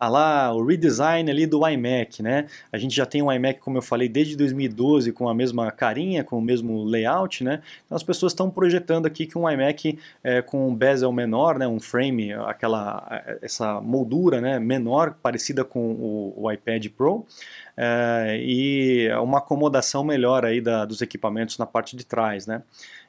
ah 0.00 0.08
lá, 0.08 0.54
o 0.54 0.64
redesign 0.64 1.30
ali 1.30 1.44
do 1.44 1.66
iMac, 1.68 2.22
né? 2.22 2.46
A 2.72 2.78
gente 2.78 2.96
já 2.96 3.04
tem 3.04 3.20
um 3.20 3.30
iMac, 3.30 3.60
como 3.60 3.76
eu 3.76 3.82
falei, 3.82 4.08
desde 4.08 4.34
2012 4.34 5.12
com 5.12 5.28
a 5.28 5.34
mesma 5.34 5.70
carinha, 5.70 6.24
com 6.24 6.38
o 6.38 6.40
mesmo 6.40 6.82
layout, 6.84 7.44
né? 7.44 7.60
Então 7.84 7.94
as 7.94 8.02
pessoas 8.02 8.32
estão 8.32 8.50
projetando 8.50 9.04
aqui 9.04 9.26
que 9.26 9.36
um 9.36 9.48
iMac 9.48 9.98
é, 10.24 10.40
com 10.40 10.68
um 10.68 10.74
bezel 10.74 11.12
menor, 11.12 11.58
né? 11.58 11.68
Um 11.68 11.78
frame, 11.78 12.32
aquela 12.32 13.22
essa 13.42 13.78
moldura, 13.82 14.40
né? 14.40 14.58
Menor, 14.58 15.16
parecida 15.22 15.64
com 15.66 15.92
o, 15.92 16.44
o 16.44 16.50
iPad 16.50 16.86
Pro. 16.96 17.26
É, 17.76 18.38
e 18.40 19.08
uma 19.22 19.38
acomodação 19.38 20.02
melhor 20.02 20.46
aí 20.46 20.62
da, 20.62 20.86
dos 20.86 21.02
equipamentos 21.02 21.58
na 21.58 21.66
parte 21.66 21.94
de 21.94 22.06
trás, 22.06 22.46
né? 22.46 22.62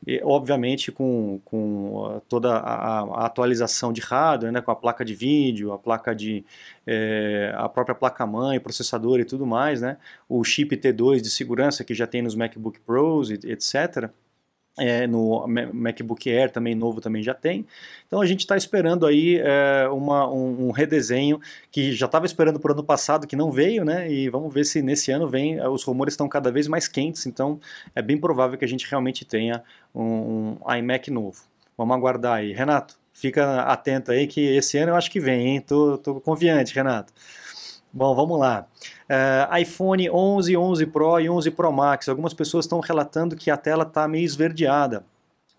E, 0.05 0.19
obviamente 0.23 0.91
com, 0.91 1.39
com 1.45 2.21
toda 2.27 2.57
a, 2.57 3.01
a, 3.01 3.25
atualização 3.25 3.93
de 3.93 4.01
hardware, 4.01 4.51
né, 4.51 4.61
com 4.61 4.71
a 4.71 4.75
placa 4.75 5.05
de 5.05 5.13
vídeo, 5.13 5.71
a 5.71 5.77
placa 5.77 6.15
de 6.15 6.43
é, 6.87 7.53
a 7.55 7.69
própria 7.69 7.93
placa-mãe, 7.93 8.59
processador 8.59 9.19
e 9.19 9.25
tudo 9.25 9.45
mais, 9.45 9.81
né, 9.81 9.97
o 10.27 10.43
chip 10.43 10.75
T2 10.75 11.21
de 11.21 11.29
segurança 11.29 11.83
que 11.83 11.93
já 11.93 12.07
tem 12.07 12.21
nos 12.21 12.35
MacBook 12.35 12.79
Pros, 12.79 13.29
etc. 13.29 14.09
É, 14.79 15.05
no 15.05 15.45
MacBook 15.73 16.29
Air 16.29 16.49
também 16.49 16.73
novo 16.73 17.01
também 17.01 17.21
já 17.21 17.33
tem. 17.33 17.67
Então 18.07 18.21
a 18.21 18.25
gente 18.25 18.39
está 18.39 18.55
esperando 18.55 19.05
aí 19.05 19.37
é, 19.37 19.87
uma, 19.89 20.31
um, 20.31 20.67
um, 20.67 20.71
redesenho 20.71 21.41
que 21.69 21.91
já 21.91 22.05
estava 22.05 22.25
esperando 22.25 22.57
por 22.57 22.71
ano 22.71 22.83
passado 22.83 23.27
que 23.27 23.35
não 23.35 23.51
veio, 23.51 23.83
né? 23.83 24.09
E 24.09 24.29
vamos 24.29 24.53
ver 24.53 24.63
se 24.63 24.81
nesse 24.81 25.11
ano 25.11 25.27
vem. 25.27 25.59
Os 25.67 25.83
rumores 25.83 26.13
estão 26.13 26.27
cada 26.29 26.49
vez 26.51 26.69
mais 26.69 26.87
quentes, 26.87 27.25
então 27.25 27.59
é 27.93 28.01
bem 28.01 28.17
provável 28.17 28.57
que 28.57 28.63
a 28.63 28.67
gente 28.67 28.89
realmente 28.89 29.25
tenha 29.25 29.61
um, 29.93 30.57
um 30.65 30.75
iMac 30.77 31.11
novo. 31.11 31.43
Vamos 31.77 31.95
aguardar 31.95 32.37
aí, 32.37 32.53
Renato. 32.53 32.95
Fica 33.13 33.63
atento 33.63 34.11
aí 34.11 34.25
que 34.25 34.39
esse 34.39 34.77
ano 34.77 34.91
eu 34.91 34.95
acho 34.95 35.11
que 35.11 35.19
vem, 35.19 35.47
hein? 35.47 35.61
Tô, 35.61 35.97
tô 35.97 36.21
confiante, 36.21 36.73
Renato. 36.73 37.11
Bom, 37.93 38.15
vamos 38.15 38.39
lá. 38.39 38.65
Uh, 39.09 39.57
iPhone 39.57 40.09
11, 40.09 40.55
11 40.55 40.85
Pro 40.87 41.19
e 41.19 41.29
11 41.29 41.51
Pro 41.51 41.71
Max. 41.71 42.07
Algumas 42.07 42.33
pessoas 42.33 42.65
estão 42.65 42.79
relatando 42.79 43.35
que 43.35 43.51
a 43.51 43.57
tela 43.57 43.83
está 43.83 44.07
meio 44.07 44.23
esverdeada 44.23 45.03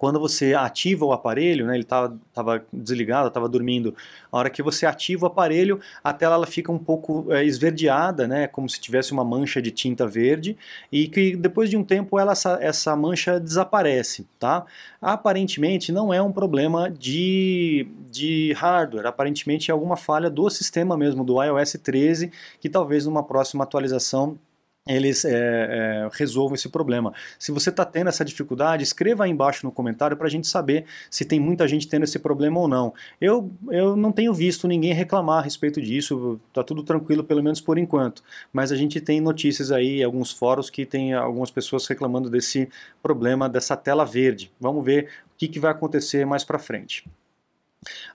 quando 0.02 0.18
você 0.18 0.52
ativa 0.52 1.04
o 1.04 1.12
aparelho, 1.12 1.64
né, 1.64 1.74
ele 1.74 1.84
estava 1.84 2.64
desligado, 2.72 3.28
estava 3.28 3.48
dormindo, 3.48 3.94
a 4.32 4.36
hora 4.36 4.50
que 4.50 4.60
você 4.60 4.84
ativa 4.84 5.26
o 5.26 5.28
aparelho, 5.28 5.78
a 6.02 6.12
tela 6.12 6.34
ela 6.34 6.44
fica 6.44 6.72
um 6.72 6.78
pouco 6.78 7.32
é, 7.32 7.44
esverdeada, 7.44 8.26
né, 8.26 8.48
como 8.48 8.68
se 8.68 8.80
tivesse 8.80 9.12
uma 9.12 9.22
mancha 9.22 9.62
de 9.62 9.70
tinta 9.70 10.04
verde, 10.04 10.56
e 10.90 11.06
que 11.06 11.36
depois 11.36 11.70
de 11.70 11.76
um 11.76 11.84
tempo 11.84 12.18
ela, 12.18 12.32
essa, 12.32 12.58
essa 12.60 12.96
mancha 12.96 13.38
desaparece. 13.38 14.26
Tá? 14.40 14.66
Aparentemente 15.00 15.92
não 15.92 16.12
é 16.12 16.20
um 16.20 16.32
problema 16.32 16.90
de, 16.90 17.86
de 18.10 18.52
hardware, 18.54 19.06
aparentemente 19.06 19.70
é 19.70 19.72
alguma 19.72 19.96
falha 19.96 20.28
do 20.28 20.50
sistema 20.50 20.96
mesmo, 20.96 21.22
do 21.22 21.40
iOS 21.40 21.76
13, 21.80 22.32
que 22.58 22.68
talvez 22.68 23.06
numa 23.06 23.22
próxima 23.22 23.62
atualização 23.62 24.36
eles 24.86 25.24
é, 25.24 25.30
é, 25.30 26.08
resolvam 26.12 26.54
esse 26.54 26.68
problema. 26.68 27.12
Se 27.38 27.52
você 27.52 27.70
está 27.70 27.84
tendo 27.84 28.08
essa 28.08 28.24
dificuldade, 28.24 28.82
escreva 28.82 29.24
aí 29.24 29.30
embaixo 29.30 29.64
no 29.64 29.70
comentário 29.70 30.16
para 30.16 30.26
a 30.26 30.30
gente 30.30 30.46
saber 30.48 30.84
se 31.10 31.24
tem 31.24 31.38
muita 31.38 31.68
gente 31.68 31.86
tendo 31.86 32.02
esse 32.02 32.18
problema 32.18 32.58
ou 32.58 32.66
não. 32.66 32.92
Eu, 33.20 33.50
eu 33.70 33.94
não 33.96 34.10
tenho 34.10 34.34
visto 34.34 34.66
ninguém 34.66 34.92
reclamar 34.92 35.38
a 35.38 35.42
respeito 35.42 35.80
disso, 35.80 36.40
está 36.48 36.64
tudo 36.64 36.82
tranquilo, 36.82 37.22
pelo 37.22 37.42
menos 37.42 37.60
por 37.60 37.78
enquanto. 37.78 38.22
Mas 38.52 38.72
a 38.72 38.76
gente 38.76 39.00
tem 39.00 39.20
notícias 39.20 39.70
aí, 39.70 40.02
alguns 40.02 40.32
fóruns 40.32 40.68
que 40.68 40.84
tem 40.84 41.14
algumas 41.14 41.50
pessoas 41.50 41.86
reclamando 41.86 42.28
desse 42.28 42.68
problema, 43.02 43.48
dessa 43.48 43.76
tela 43.76 44.04
verde. 44.04 44.50
Vamos 44.60 44.84
ver 44.84 45.04
o 45.04 45.38
que, 45.38 45.46
que 45.46 45.60
vai 45.60 45.70
acontecer 45.70 46.26
mais 46.26 46.44
para 46.44 46.58
frente. 46.58 47.04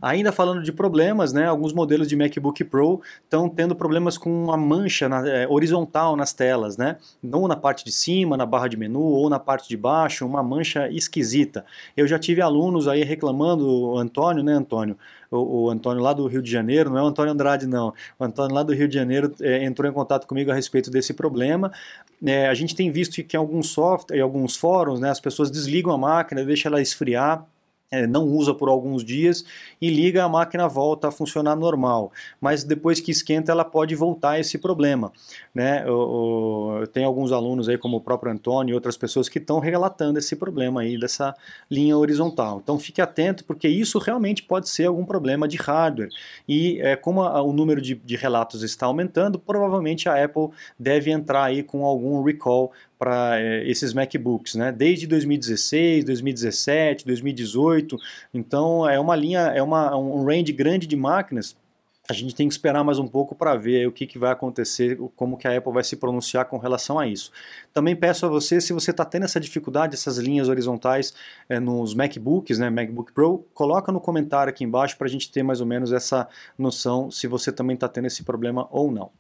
Ainda 0.02 0.32
falando 0.32 0.64
de 0.64 0.72
problemas, 0.72 1.34
né, 1.34 1.46
alguns 1.46 1.74
modelos 1.74 2.08
de 2.08 2.16
MacBook 2.16 2.64
Pro 2.64 3.02
estão 3.24 3.50
tendo 3.50 3.76
problemas 3.76 4.18
com 4.18 4.30
uma 4.46 4.56
mancha 4.56 5.10
na, 5.10 5.28
é, 5.28 5.48
horizontal 5.48 6.16
nas 6.16 6.34
telas, 6.34 6.78
né, 6.78 6.98
não 7.22 7.48
na 7.48 7.56
parte 7.56 7.84
de 7.84 7.92
cima, 7.92 8.38
na 8.38 8.46
barra 8.46 8.68
de 8.68 8.78
menu, 8.78 9.02
ou 9.02 9.30
na 9.30 9.40
parte 9.40 9.68
de 9.68 9.76
baixo, 9.76 10.26
uma 10.26 10.42
mancha 10.42 10.90
esquisita. 10.90 11.66
Eu 11.96 12.08
já 12.08 12.18
tive 12.18 12.42
alunos 12.42 12.88
aí 12.88 13.04
reclamando, 13.04 13.68
o 13.68 13.98
Antônio, 13.98 14.44
né, 14.44 14.54
Antônio? 14.54 14.98
O, 15.30 15.64
o, 15.64 15.70
Antônio 15.70 16.02
lá 16.02 16.14
do 16.14 16.26
Rio 16.28 16.42
de 16.42 16.50
Janeiro, 16.50 16.90
não 16.90 16.98
é 16.98 17.04
o 17.04 17.08
Antônio 17.08 17.34
Andrade, 17.34 17.68
não. 17.68 17.94
O 18.18 18.24
Antônio 18.24 18.56
lá 18.56 18.64
do 18.64 18.74
Rio 18.74 18.88
de 18.88 18.96
Janeiro 18.96 19.34
é, 19.42 19.66
entrou 19.66 19.90
em 19.90 19.94
contato 19.94 20.26
comigo 20.26 20.50
a 20.52 20.54
respeito 20.54 20.90
desse 20.90 21.14
problema. 21.14 21.72
É, 22.26 22.48
a 22.48 22.54
gente 22.54 22.74
tem 22.74 22.90
visto 22.90 23.22
que 23.24 23.36
em 23.36 23.40
alguns 23.40 23.70
softwares, 23.70 24.20
em 24.20 24.24
alguns 24.24 24.56
fóruns, 24.56 25.02
né, 25.02 25.10
as 25.10 25.20
pessoas 25.20 25.52
desligam 25.52 25.92
a 25.92 25.98
máquina, 25.98 26.46
deixam 26.46 26.72
ela 26.72 26.82
esfriar 26.82 27.46
não 28.10 28.26
usa 28.26 28.54
por 28.54 28.68
alguns 28.68 29.04
dias 29.04 29.46
e 29.82 29.90
liga, 29.90 30.24
a 30.24 30.30
máquina 30.30 30.68
volta 30.68 31.08
a 31.08 31.12
funcionar 31.12 31.56
normal. 31.56 32.12
Mas 32.42 32.64
depois 32.64 33.00
que 33.00 33.12
esquenta, 33.12 33.52
ela 33.52 33.64
pode 33.64 33.96
voltar 33.96 34.40
esse 34.40 34.58
problema. 34.58 35.12
Né? 35.56 35.86
Tem 36.92 37.06
alguns 37.06 37.32
alunos 37.32 37.70
aí, 37.70 37.78
como 37.78 37.98
o 37.98 38.02
próprio 38.02 38.32
Antônio 38.32 38.74
e 38.74 38.76
outras 38.76 38.98
pessoas 38.98 39.30
que 39.30 39.40
estão 39.40 39.60
relatando 39.60 40.20
esse 40.20 40.36
problema 40.36 40.82
aí 40.82 41.00
dessa 41.00 41.34
linha 41.72 41.98
horizontal. 41.98 42.60
Então 42.62 42.78
fique 42.78 43.02
atento, 43.02 43.46
porque 43.46 43.68
isso 43.68 44.00
realmente 44.00 44.44
pode 44.44 44.68
ser 44.68 44.86
algum 44.86 45.06
problema 45.06 45.48
de 45.48 45.58
hardware. 45.58 46.10
E 46.48 46.82
é, 46.82 46.96
como 46.96 47.22
a, 47.24 47.42
o 47.42 47.54
número 47.54 47.82
de, 47.82 47.96
de 47.96 48.16
relatos 48.18 48.64
está 48.64 48.86
aumentando, 48.86 49.40
provavelmente 49.40 50.10
a 50.10 50.24
Apple 50.24 50.50
deve 50.78 51.10
entrar 51.12 51.46
aí 51.46 51.64
com 51.64 51.86
algum 51.86 52.22
recall 52.22 52.72
para 52.98 53.40
é, 53.40 53.70
esses 53.70 53.94
MacBooks, 53.94 54.56
né? 54.56 54.72
Desde 54.72 55.08
2016, 55.08 56.04
2017, 56.06 57.06
2018. 57.06 57.98
Então 58.34 58.88
é 58.88 59.00
uma 59.00 59.16
linha, 59.16 59.42
é 59.56 59.62
uma, 59.62 59.96
um 59.96 60.24
range 60.26 60.52
grande 60.52 60.88
de 60.88 60.96
máquinas. 60.96 61.56
A 62.10 62.14
gente 62.14 62.34
tem 62.34 62.48
que 62.48 62.54
esperar 62.54 62.86
mais 62.86 63.00
um 63.00 63.08
pouco 63.08 63.36
para 63.36 63.54
ver 63.56 63.86
o 63.86 63.92
que, 63.92 64.08
que 64.08 64.18
vai 64.18 64.32
acontecer, 64.32 64.98
como 65.14 65.38
que 65.38 65.46
a 65.46 65.58
Apple 65.58 65.74
vai 65.74 65.84
se 65.84 65.98
pronunciar 65.98 66.46
com 66.46 66.58
relação 66.58 66.98
a 66.98 67.06
isso. 67.06 67.34
Também 67.74 67.98
peço 67.98 68.26
a 68.26 68.30
você, 68.30 68.62
se 68.62 68.72
você 68.72 68.92
está 68.92 69.04
tendo 69.04 69.26
essa 69.26 69.42
dificuldade, 69.42 69.94
essas 69.94 70.18
linhas 70.18 70.48
horizontais 70.48 71.14
é, 71.50 71.60
nos 71.60 71.94
MacBooks, 71.94 72.60
né, 72.60 72.70
MacBook 72.70 73.12
Pro, 73.12 73.46
coloca 73.54 73.92
no 73.92 74.00
comentário 74.00 74.50
aqui 74.50 74.64
embaixo 74.64 74.98
para 74.98 75.08
a 75.08 75.10
gente 75.10 75.30
ter 75.30 75.44
mais 75.44 75.60
ou 75.60 75.68
menos 75.68 75.92
essa 75.92 76.30
noção 76.58 77.12
se 77.12 77.28
você 77.28 77.52
também 77.52 77.74
está 77.74 77.90
tendo 77.90 78.08
esse 78.08 78.24
problema 78.24 78.70
ou 78.72 78.90
não. 78.90 79.12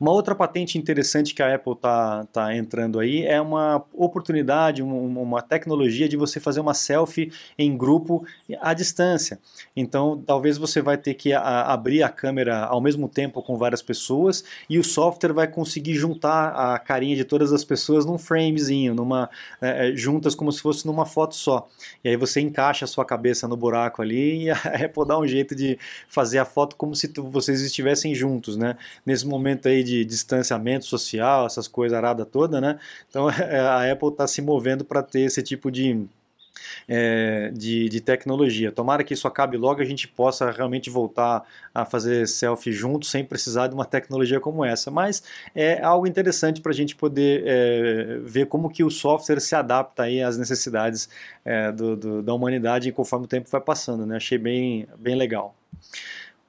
Uma 0.00 0.12
outra 0.12 0.34
patente 0.34 0.78
interessante 0.78 1.34
que 1.34 1.42
a 1.42 1.54
Apple 1.54 1.74
está 1.74 2.24
tá 2.32 2.56
entrando 2.56 2.98
aí 2.98 3.24
é 3.26 3.38
uma 3.40 3.84
oportunidade, 3.92 4.82
uma, 4.82 5.20
uma, 5.20 5.42
tecnologia 5.42 6.08
de 6.08 6.16
você 6.16 6.40
fazer 6.40 6.60
uma 6.60 6.72
selfie 6.72 7.30
em 7.58 7.76
grupo 7.76 8.26
à 8.60 8.72
distância. 8.72 9.38
Então, 9.76 10.22
talvez 10.26 10.56
você 10.56 10.80
vai 10.80 10.96
ter 10.96 11.14
que 11.14 11.34
a, 11.34 11.62
abrir 11.72 12.02
a 12.02 12.08
câmera 12.08 12.64
ao 12.64 12.80
mesmo 12.80 13.08
tempo 13.08 13.42
com 13.42 13.58
várias 13.58 13.82
pessoas 13.82 14.42
e 14.70 14.78
o 14.78 14.84
software 14.84 15.34
vai 15.34 15.46
conseguir 15.46 15.94
juntar 15.94 16.48
a 16.48 16.78
carinha 16.78 17.14
de 17.14 17.24
todas 17.24 17.52
as 17.52 17.62
pessoas 17.62 18.06
num 18.06 18.18
framezinho, 18.18 18.94
numa, 18.94 19.28
é, 19.60 19.90
é 19.90 19.96
juntas 19.96 20.34
como 20.34 20.50
se 20.50 20.62
fosse 20.62 20.86
numa 20.86 21.04
foto 21.04 21.34
só. 21.34 21.68
E 22.02 22.08
aí 22.08 22.16
você 22.16 22.40
encaixa 22.40 22.86
a 22.86 22.88
sua 22.88 23.04
cabeça 23.04 23.46
no 23.46 23.56
buraco 23.56 24.00
ali 24.00 24.44
e 24.44 24.50
a 24.50 24.56
Apple 24.84 25.06
dá 25.06 25.18
um 25.18 25.26
jeito 25.26 25.54
de 25.54 25.78
fazer 26.08 26.38
a 26.38 26.44
foto 26.46 26.74
como 26.74 26.94
se 26.94 27.12
vocês 27.16 27.60
estivessem 27.60 28.14
juntos, 28.14 28.56
né? 28.56 28.76
Nesse 29.04 29.26
momento 29.26 29.57
momento 29.58 29.68
aí 29.68 29.82
de 29.82 30.04
distanciamento 30.04 30.84
social, 30.84 31.46
essas 31.46 31.66
coisas 31.66 31.96
arada 31.96 32.24
toda, 32.24 32.60
né? 32.60 32.78
Então 33.08 33.28
é, 33.30 33.58
a 33.60 33.92
Apple 33.92 34.08
está 34.08 34.26
se 34.26 34.40
movendo 34.40 34.84
para 34.84 35.02
ter 35.02 35.20
esse 35.20 35.42
tipo 35.42 35.70
de, 35.70 36.06
é, 36.86 37.50
de, 37.52 37.88
de, 37.88 38.00
tecnologia. 38.00 38.70
Tomara 38.70 39.02
que 39.02 39.14
isso 39.14 39.26
acabe 39.26 39.56
logo 39.56 39.80
e 39.80 39.84
a 39.84 39.86
gente 39.86 40.06
possa 40.06 40.50
realmente 40.50 40.88
voltar 40.88 41.42
a 41.74 41.84
fazer 41.84 42.26
selfie 42.28 42.72
junto 42.72 43.06
sem 43.06 43.24
precisar 43.24 43.66
de 43.66 43.74
uma 43.74 43.84
tecnologia 43.84 44.40
como 44.40 44.64
essa. 44.64 44.90
Mas 44.90 45.22
é 45.54 45.82
algo 45.82 46.06
interessante 46.06 46.60
para 46.60 46.72
a 46.72 46.74
gente 46.74 46.94
poder 46.94 47.42
é, 47.46 48.18
ver 48.22 48.46
como 48.46 48.70
que 48.70 48.84
o 48.84 48.90
software 48.90 49.40
se 49.40 49.54
adapta 49.54 50.04
aí 50.04 50.22
às 50.22 50.38
necessidades 50.38 51.08
é, 51.44 51.72
do, 51.72 51.96
do, 51.96 52.22
da 52.22 52.32
humanidade 52.32 52.92
conforme 52.92 53.26
o 53.26 53.28
tempo 53.28 53.48
vai 53.50 53.60
passando. 53.60 54.06
Né? 54.06 54.16
Achei 54.16 54.38
bem, 54.38 54.86
bem 54.98 55.16
legal. 55.16 55.54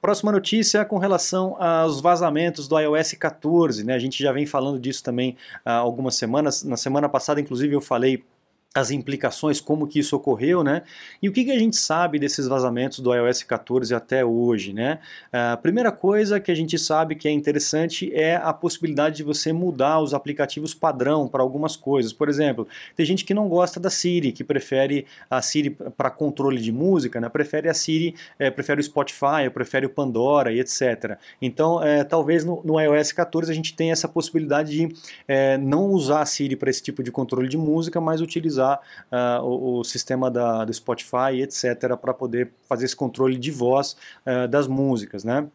Próxima 0.01 0.32
notícia 0.32 0.86
com 0.86 0.98
relação 0.98 1.62
aos 1.62 2.00
vazamentos 2.00 2.68
do 2.68 2.79
iOS 2.79 3.13
14. 3.13 3.84
Né? 3.84 3.94
A 3.94 4.00
gente 4.00 4.24
já 4.24 4.32
vem 4.32 4.46
falando 4.46 4.79
disso 4.79 5.03
também 5.03 5.36
há 5.65 5.74
algumas 5.74 6.15
semanas. 6.15 6.63
Na 6.63 6.77
semana 6.77 7.10
passada, 7.10 7.41
inclusive, 7.41 7.75
eu 7.75 7.82
falei 7.82 8.24
as 8.73 8.91
implicações, 8.91 9.59
como 9.59 9.88
que 9.88 9.97
isso 9.97 10.15
ocorreu, 10.15 10.63
né? 10.63 10.83
E 11.19 11.27
o 11.27 11.31
que, 11.31 11.43
que 11.43 11.51
a 11.51 11.57
gente 11.57 11.75
sabe 11.75 12.19
desses 12.19 12.47
vazamentos 12.47 12.99
do 12.99 13.13
iOS 13.13 13.41
14 13.41 13.95
até 13.95 14.23
hoje, 14.23 14.73
né? 14.73 14.99
A 15.33 15.57
primeira 15.57 15.91
coisa 15.91 16.39
que 16.39 16.51
a 16.51 16.55
gente 16.55 16.77
sabe 16.77 17.15
que 17.15 17.27
é 17.27 17.31
interessante 17.31 18.13
é 18.13 18.35
a 18.35 18.53
possibilidade 18.53 19.17
de 19.17 19.23
você 19.23 19.51
mudar 19.51 19.99
os 19.99 20.13
aplicativos 20.13 20.75
padrão 20.75 21.27
para 21.27 21.41
algumas 21.41 21.75
coisas. 21.75 22.13
Por 22.13 22.29
exemplo, 22.29 22.67
tem 22.95 23.05
gente 23.07 23.25
que 23.25 23.33
não 23.33 23.49
gosta 23.49 23.79
da 23.79 23.89
Siri, 23.89 24.31
que 24.31 24.43
prefere 24.43 25.07
a 25.31 25.41
Siri 25.41 25.71
para 25.97 26.11
controle 26.11 26.61
de 26.61 26.71
música, 26.71 27.19
né? 27.19 27.27
Prefere 27.27 27.69
a 27.69 27.73
Siri, 27.73 28.13
é, 28.38 28.51
prefere 28.51 28.81
o 28.81 28.83
Spotify, 28.83 29.49
prefere 29.51 29.88
o 29.88 29.89
Pandora 29.89 30.53
e 30.53 30.59
etc. 30.59 31.17
Então, 31.41 31.83
é, 31.83 32.03
talvez 32.03 32.45
no, 32.45 32.61
no, 32.63 32.79
iOS 32.79 33.13
14 33.13 33.51
a 33.51 33.55
gente 33.55 33.75
tenha 33.75 33.93
essa 33.93 34.07
possibilidade 34.07 34.69
de 34.69 34.95
é, 35.27 35.57
não 35.57 35.88
usar 35.88 36.21
a 36.21 36.25
Siri 36.25 36.55
para 36.55 36.69
esse 36.69 36.83
tipo 36.83 37.01
de 37.01 37.11
controle 37.11 37.49
de 37.49 37.57
música, 37.57 37.99
mas 37.99 38.21
utilizar 38.21 38.58
usar 38.59 38.79
uh, 39.11 39.43
o, 39.43 39.79
o, 39.79 39.83
sistema 39.83 40.29
da, 40.29 40.65
do 40.65 40.73
Spotify, 40.73 41.41
etc., 41.41 41.95
para 41.99 42.13
poder 42.13 42.51
fazer 42.67 42.85
esse 42.85 42.95
controle 42.95 43.37
de 43.37 43.51
voz 43.51 43.95
uh, 44.25 44.47
das 44.47 44.67
músicas, 44.67 45.23
né? 45.23 45.47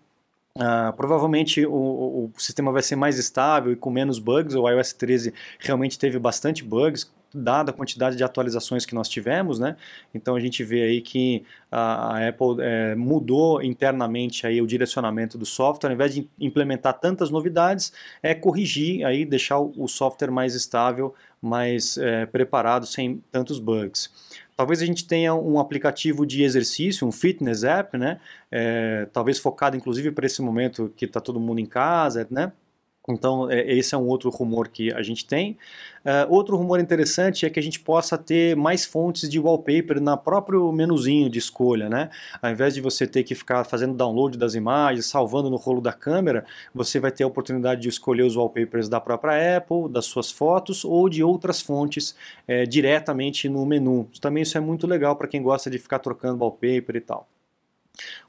Uh, 0.57 0.93
provavelmente 0.97 1.67
o, 1.67 1.73
o, 1.73 2.33
sistema 2.39 2.71
vai 2.71 2.81
ser 2.81 2.95
mais 2.95 3.19
estável 3.19 3.73
e 3.73 3.77
com 3.77 3.91
menos 3.91 4.21
bugs. 4.21 4.55
O 4.55 4.69
iOS 4.69 4.93
13 4.93 5.35
realmente 5.59 5.99
teve 5.99 6.17
bastante 6.17 6.63
bugs, 6.63 7.11
dada 7.35 7.73
a 7.73 7.75
quantidade 7.75 8.15
de 8.17 8.23
atualizações 8.23 8.87
que 8.87 8.95
nós 8.95 9.09
tivemos, 9.09 9.59
né? 9.59 9.77
Então 10.15 10.37
a 10.37 10.41
gente 10.41 10.63
vê 10.63 10.83
aí 10.83 11.01
que 11.01 11.45
a, 11.71 12.29
Apple 12.29 12.57
é, 12.61 12.95
mudou 12.95 13.61
internamente 13.61 14.47
aí 14.47 14.63
o 14.63 14.67
direcionamento 14.67 15.37
do 15.37 15.45
software, 15.45 15.91
ao 15.91 15.95
invés 15.95 16.15
de 16.15 16.29
implementar 16.39 17.01
tantas 17.01 17.31
novidades, 17.31 17.93
é 18.23 18.33
corrigir 18.33 19.05
aí, 19.05 19.25
deixar 19.25 19.59
o, 19.59 19.73
o 19.77 19.89
software 19.89 20.31
mais 20.31 20.55
estável, 20.55 21.13
mais 21.45 21.97
é, 21.99 22.27
preparado, 22.27 22.87
sem 22.87 23.23
tantos 23.31 23.59
bugs. 23.59 24.11
Talvez 24.57 24.81
a 24.81 24.87
gente 24.87 25.07
tenha 25.07 25.35
um 25.35 25.59
aplicativo 25.59 26.25
de 26.25 26.43
exercício, 26.43 27.07
um 27.07 27.13
fitness 27.13 27.65
app, 27.65 27.99
né? 27.99 28.21
É, 28.51 29.07
talvez 29.13 29.39
focado 29.39 29.77
inclusive 29.77 30.13
para 30.13 30.27
esse 30.27 30.41
momento 30.41 30.93
que 30.97 31.05
está 31.05 31.21
todo 31.21 31.41
mundo 31.41 31.61
em 31.61 31.67
casa, 31.67 32.27
né? 32.31 32.53
Então, 33.07 33.51
é, 33.51 33.61
esse 33.71 33.95
é 33.95 33.99
um 33.99 34.07
outro 34.07 34.31
rumor 34.31 34.69
que 34.69 34.93
a 34.93 35.03
gente 35.03 35.27
tem. 35.27 35.59
Uh, 36.05 36.31
outro 36.31 36.57
rumor 36.57 36.81
interessante 36.81 37.45
é 37.45 37.51
que 37.51 37.59
a 37.59 37.63
gente 37.63 37.81
possa 37.81 38.17
ter 38.17 38.57
mais 38.57 38.87
fontes 38.87 39.29
de 39.29 39.39
wallpaper 39.39 40.01
na 40.01 40.17
próprio 40.17 40.71
menuzinho 40.73 41.29
de 41.29 41.39
escolha, 41.39 41.89
né? 41.89 42.11
Ao 42.41 42.51
invés 42.51 42.75
de 42.75 42.81
você 42.81 43.07
ter 43.07 43.23
que 43.23 43.35
ficar 43.35 43.65
fazendo 43.65 43.95
download 43.95 44.39
das 44.39 44.55
imagens, 44.55 45.07
salvando 45.07 45.51
no 45.51 45.57
rolo 45.57 45.81
da 45.81 45.93
câmera, 45.93 46.47
você 46.75 46.99
vai 46.99 47.11
ter 47.11 47.25
a 47.25 47.27
oportunidade 47.27 47.83
de 47.83 47.89
escolher 47.89 48.23
os 48.23 48.37
wallpapers 48.37 48.89
da 48.89 49.01
própria 49.01 49.57
Apple, 49.59 49.89
das 49.91 50.07
suas 50.07 50.31
fotos 50.31 50.85
ou 50.85 51.09
de 51.09 51.23
outras 51.23 51.61
fontes 51.61 52.15
é, 52.49 52.65
diretamente 52.65 53.49
no 53.49 53.65
menu. 53.67 54.09
Também 54.21 54.43
isso 54.43 54.57
é 54.57 54.61
muito 54.61 54.87
legal 54.87 55.17
para 55.17 55.29
quem 55.29 55.43
gosta 55.43 55.71
de 55.71 55.79
ficar 55.79 55.99
trocando 55.99 56.43
wallpaper 56.43 56.97
e 56.97 57.01
tal. 57.01 57.29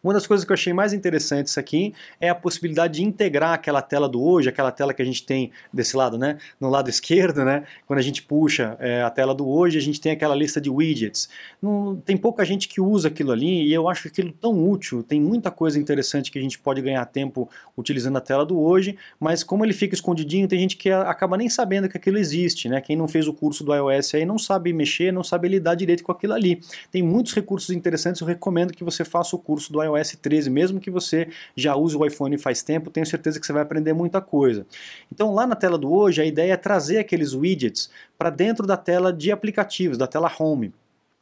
Uma 0.04 0.14
das 0.14 0.28
coisas 0.28 0.46
que 0.46 0.52
eu 0.52 0.54
achei 0.54 0.72
mais 0.72 0.94
interessantes 0.94 1.58
aqui 1.58 1.94
é 2.22 2.30
a 2.30 2.36
possibilidade 2.36 2.96
de 2.96 3.04
integrar 3.04 3.54
aquela 3.54 3.82
tela 3.82 4.08
do 4.08 4.24
hoje, 4.24 4.48
aquela 4.48 4.72
tela 4.72 4.94
que 4.94 5.02
a 5.02 5.06
gente 5.06 5.26
tem 5.26 5.52
desse 5.74 5.98
lado, 5.98 6.16
né? 6.18 6.38
No 6.60 6.70
lado 6.70 6.90
esquerdo, 6.92 7.44
né? 7.44 7.64
Quando 7.88 7.98
a 7.98 8.04
gente 8.04 8.22
puxa 8.22 8.78
é, 8.80 9.02
a 9.02 9.10
tela 9.10 9.34
do 9.34 9.48
hoje, 9.48 9.80
a 9.80 9.82
gente 9.82 10.00
tem 10.00 10.12
aquela 10.12 10.36
lista 10.36 10.62
de 10.62 10.70
widgets. 10.70 11.28
Não, 11.60 11.96
tem 11.96 12.16
pouca 12.16 12.46
gente 12.46 12.68
que 12.68 12.80
usa 12.80 13.08
aquilo 13.08 13.32
ali 13.32 13.68
e 13.68 13.74
eu 13.74 13.90
acho 13.90 14.08
aquilo 14.08 14.32
tão 14.32 14.70
útil. 14.70 15.02
Tem 15.02 15.20
muita 15.20 15.50
coisa 15.50 15.80
interessante 15.80 16.32
que 16.32 16.38
a 16.38 16.42
gente 16.42 16.60
pode 16.60 16.82
ganhar 16.82 17.04
tempo 17.08 17.50
utilizando 17.76 18.18
a 18.18 18.22
tela 18.22 18.46
do 18.46 18.60
hoje, 18.60 18.96
mas 19.20 19.44
como 19.44 19.66
ele 19.66 19.74
fica 19.74 19.96
escondidinho, 19.96 20.48
tem 20.48 20.60
gente 20.60 20.78
que 20.78 20.92
acaba 20.92 21.36
nem 21.36 21.50
sabendo 21.50 21.90
que 21.90 21.98
aquilo 21.98 22.20
existe, 22.20 22.70
né? 22.70 22.80
Quem 22.80 22.96
não 22.96 23.08
fez 23.08 23.28
o 23.28 23.34
curso 23.34 23.64
do 23.64 23.74
iOS 23.74 24.14
aí 24.14 24.26
não 24.26 24.38
sabe 24.38 24.72
mexer, 24.72 25.12
não 25.12 25.24
sabe 25.24 25.48
lidar 25.48 25.74
direito 25.74 26.04
com 26.04 26.12
aquilo 26.12 26.34
ali. 26.34 26.62
Tem 26.92 27.02
muitos 27.02 27.34
recursos 27.34 27.72
interessantes, 27.72 28.22
eu 28.22 28.28
recomendo 28.28 28.72
que 28.72 28.84
você 28.84 29.04
faça 29.04 29.36
o 29.36 29.40
curso 29.40 29.55
curso 29.56 29.72
do 29.72 29.82
iOS 29.82 30.18
13, 30.22 30.50
mesmo 30.50 30.82
que 30.82 30.92
você 30.92 31.30
já 31.56 31.76
use 31.78 31.96
o 31.96 32.06
iPhone 32.06 32.38
faz 32.38 32.62
tempo, 32.62 32.92
tenho 32.92 33.06
certeza 33.06 33.40
que 33.40 33.46
você 33.46 33.54
vai 33.54 33.62
aprender 33.62 33.94
muita 33.94 34.20
coisa. 34.20 34.68
Então 35.10 35.34
lá 35.34 35.48
na 35.48 35.56
tela 35.56 35.78
do 35.78 35.92
hoje, 35.94 36.22
a 36.22 36.26
ideia 36.26 36.52
é 36.52 36.58
trazer 36.58 36.98
aqueles 36.98 37.34
widgets 37.34 37.90
para 38.18 38.30
dentro 38.30 38.68
da 38.68 38.76
tela 38.76 39.14
de 39.14 39.32
aplicativos, 39.32 39.98
da 39.98 40.08
tela 40.08 40.30
Home. 40.38 40.74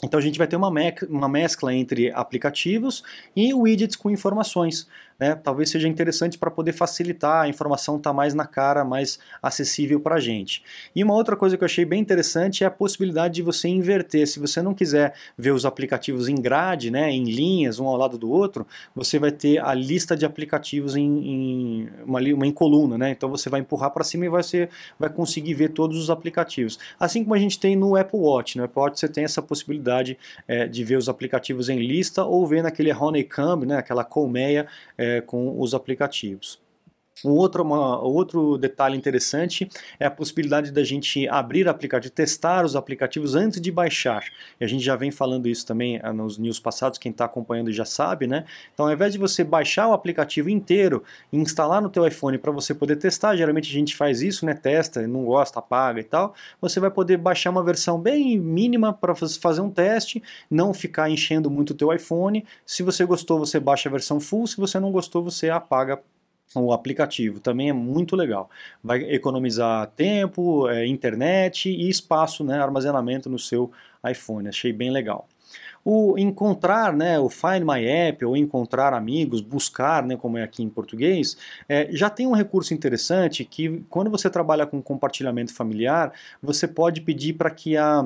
Então 0.04 0.20
a 0.20 0.24
gente 0.24 0.40
vai 0.40 0.48
ter 0.48 0.56
uma, 0.56 0.72
uma 1.08 1.30
mescla 1.30 1.74
entre 1.74 2.12
aplicativos 2.12 3.04
e 3.36 3.54
widgets 3.54 3.96
com 3.96 4.10
informações 4.10 4.88
né, 5.20 5.36
talvez 5.36 5.70
seja 5.70 5.88
interessante 5.88 6.38
para 6.38 6.51
poder 6.51 6.74
facilitar, 6.74 7.43
a 7.43 7.48
informação 7.48 7.98
estar 7.98 8.10
tá 8.10 8.13
mais 8.13 8.34
na 8.34 8.46
cara, 8.46 8.84
mais 8.84 9.20
acessível 9.41 10.00
para 10.00 10.15
a 10.15 10.20
gente. 10.20 10.63
E 10.96 11.03
uma 11.03 11.13
outra 11.13 11.36
coisa 11.36 11.58
que 11.58 11.63
eu 11.63 11.65
achei 11.65 11.86
bem 11.86 12.01
interessante 12.01 12.63
é 12.63 12.67
a 12.67 12.72
possibilidade 12.72 13.36
de 13.36 13.41
você 13.41 13.67
inverter. 13.67 14.27
Se 14.27 14.39
você 14.39 14.62
não 14.62 14.74
quiser 14.74 15.13
ver 15.38 15.51
os 15.51 15.65
aplicativos 15.65 16.27
em 16.27 16.36
grade, 16.36 16.91
né, 16.91 17.12
em 17.12 17.24
linhas, 17.24 17.79
um 17.79 17.88
ao 17.88 17.98
lado 17.98 18.17
do 18.17 18.29
outro, 18.29 18.65
você 18.96 19.20
vai 19.20 19.32
ter 19.32 19.60
a 19.60 19.74
lista 19.74 20.15
de 20.15 20.25
aplicativos 20.25 20.96
em, 20.96 21.03
em 21.03 21.89
uma, 22.05 22.20
uma 22.20 22.48
em 22.48 22.51
coluna. 22.51 22.98
Né? 22.98 23.12
Então 23.12 23.29
você 23.29 23.50
vai 23.50 23.60
empurrar 23.60 23.91
para 23.91 24.03
cima 24.03 24.25
e 24.25 24.29
você 24.29 24.70
vai 25.00 25.10
conseguir 25.10 25.53
ver 25.53 25.70
todos 25.70 25.98
os 25.98 26.10
aplicativos. 26.10 26.79
Assim 27.00 27.24
como 27.24 27.36
a 27.36 27.39
gente 27.39 27.60
tem 27.60 27.75
no 27.75 27.96
Apple 27.96 28.20
Watch. 28.20 28.58
No 28.58 28.63
Apple 28.63 28.82
Watch 28.82 29.00
você 29.00 29.08
tem 29.08 29.24
essa 29.24 29.41
possibilidade 29.41 30.17
é, 30.48 30.67
de 30.67 30.84
ver 30.84 30.98
os 30.98 31.10
aplicativos 31.10 31.70
em 31.70 31.79
lista 31.79 32.24
ou 32.24 32.46
ver 32.46 32.63
naquele 32.63 32.91
honeycomb, 32.93 33.65
né, 33.65 33.77
aquela 33.77 34.03
colmeia, 34.03 34.67
é, 34.98 35.02
com 35.25 35.60
os 35.60 35.74
aplicativos. 35.74 36.62
Um 37.24 37.29
outro, 37.29 37.63
uma, 37.63 38.00
outro 38.00 38.58
detalhe 38.58 38.98
interessante 38.98 39.70
é 40.00 40.05
a 40.05 40.12
possibilidade 40.12 40.72
da 40.72 40.84
gente 40.84 41.27
abrir 41.27 41.67
aplicativo, 41.67 42.13
testar 42.13 42.65
os 42.65 42.75
aplicativos 42.75 43.36
antes 43.36 43.62
de 43.62 43.72
baixar. 43.72 44.25
E 44.60 44.63
a 44.63 44.67
gente 44.67 44.84
já 44.84 44.96
vem 44.96 45.12
falando 45.12 45.48
isso 45.48 45.65
também 45.65 46.00
ah, 46.01 46.12
nos 46.12 46.38
news 46.38 46.60
passados, 46.60 46.98
quem 46.98 47.12
está 47.12 47.25
acompanhando 47.25 47.72
já 47.72 47.86
sabe, 47.86 48.27
né? 48.27 48.46
Então, 48.74 48.88
ao 48.88 48.91
invés 48.91 49.13
de 49.13 49.20
você 49.20 49.43
baixar 49.43 49.88
o 49.88 49.93
aplicativo 49.93 50.50
inteiro 50.50 51.03
e 51.32 51.38
instalar 51.38 51.82
no 51.82 51.89
teu 51.89 52.05
iPhone 52.05 52.38
para 52.38 52.51
você 52.51 52.74
poder 52.74 52.96
testar, 52.98 53.36
geralmente 53.36 53.70
a 53.70 53.74
gente 53.74 53.96
faz 53.96 54.22
isso, 54.22 54.46
né? 54.46 54.53
Testa, 54.53 55.05
não 55.08 55.25
gosta, 55.25 55.60
apaga 55.60 56.00
e 56.00 56.03
tal. 56.03 56.34
Você 56.60 56.79
vai 56.79 56.91
poder 56.91 57.17
baixar 57.17 57.51
uma 57.51 57.63
versão 57.63 58.00
bem 58.00 58.39
mínima 58.39 58.91
para 58.91 59.13
fazer 59.15 59.62
um 59.62 59.70
teste, 59.70 60.22
não 60.50 60.74
ficar 60.74 61.10
enchendo 61.10 61.50
muito 61.50 61.72
o 61.72 61.75
teu 61.75 61.93
iPhone. 61.93 62.46
Se 62.65 62.84
você 62.84 63.05
gostou, 63.05 63.39
você 63.39 63.60
baixa 63.60 63.88
a 63.88 63.91
versão 63.91 64.20
full. 64.20 64.48
Se 64.48 64.58
você 64.58 64.79
não 64.79 64.91
gostou, 64.91 65.24
você 65.24 65.50
apaga 65.50 66.01
o 66.55 66.72
aplicativo 66.72 67.39
também 67.39 67.69
é 67.69 67.74
muito 67.74 68.15
legal. 68.15 68.50
Vai 68.83 69.03
economizar 69.13 69.88
tempo, 69.95 70.67
é, 70.69 70.86
internet 70.86 71.69
e 71.69 71.89
espaço, 71.89 72.44
né, 72.44 72.61
armazenamento 72.61 73.29
no 73.29 73.39
seu 73.39 73.72
iPhone. 74.07 74.48
Achei 74.48 74.74
bem 74.74 74.92
legal. 74.92 75.27
O 75.85 76.18
encontrar, 76.18 76.94
né, 76.94 77.20
o 77.20 77.29
Find 77.29 77.61
My 77.61 77.85
App, 77.85 78.24
ou 78.24 78.37
encontrar 78.37 78.94
amigos, 78.94 79.42
buscar, 79.42 80.03
né, 80.03 80.16
como 80.16 80.37
é 80.37 80.44
aqui 80.44 80.63
em 80.63 80.70
português, 80.70 81.37
é, 81.68 81.89
já 81.92 82.09
tem 82.09 82.25
um 82.25 82.33
recurso 82.33 82.74
interessante 82.74 83.44
que 83.44 83.83
quando 83.89 84.09
você 84.09 84.29
trabalha 84.29 84.66
com 84.66 84.81
compartilhamento 84.81 85.53
familiar, 85.53 86.13
você 86.42 86.68
pode 86.68 87.01
pedir 87.01 87.33
para 87.33 87.50
que 87.50 87.75
a 87.75 88.05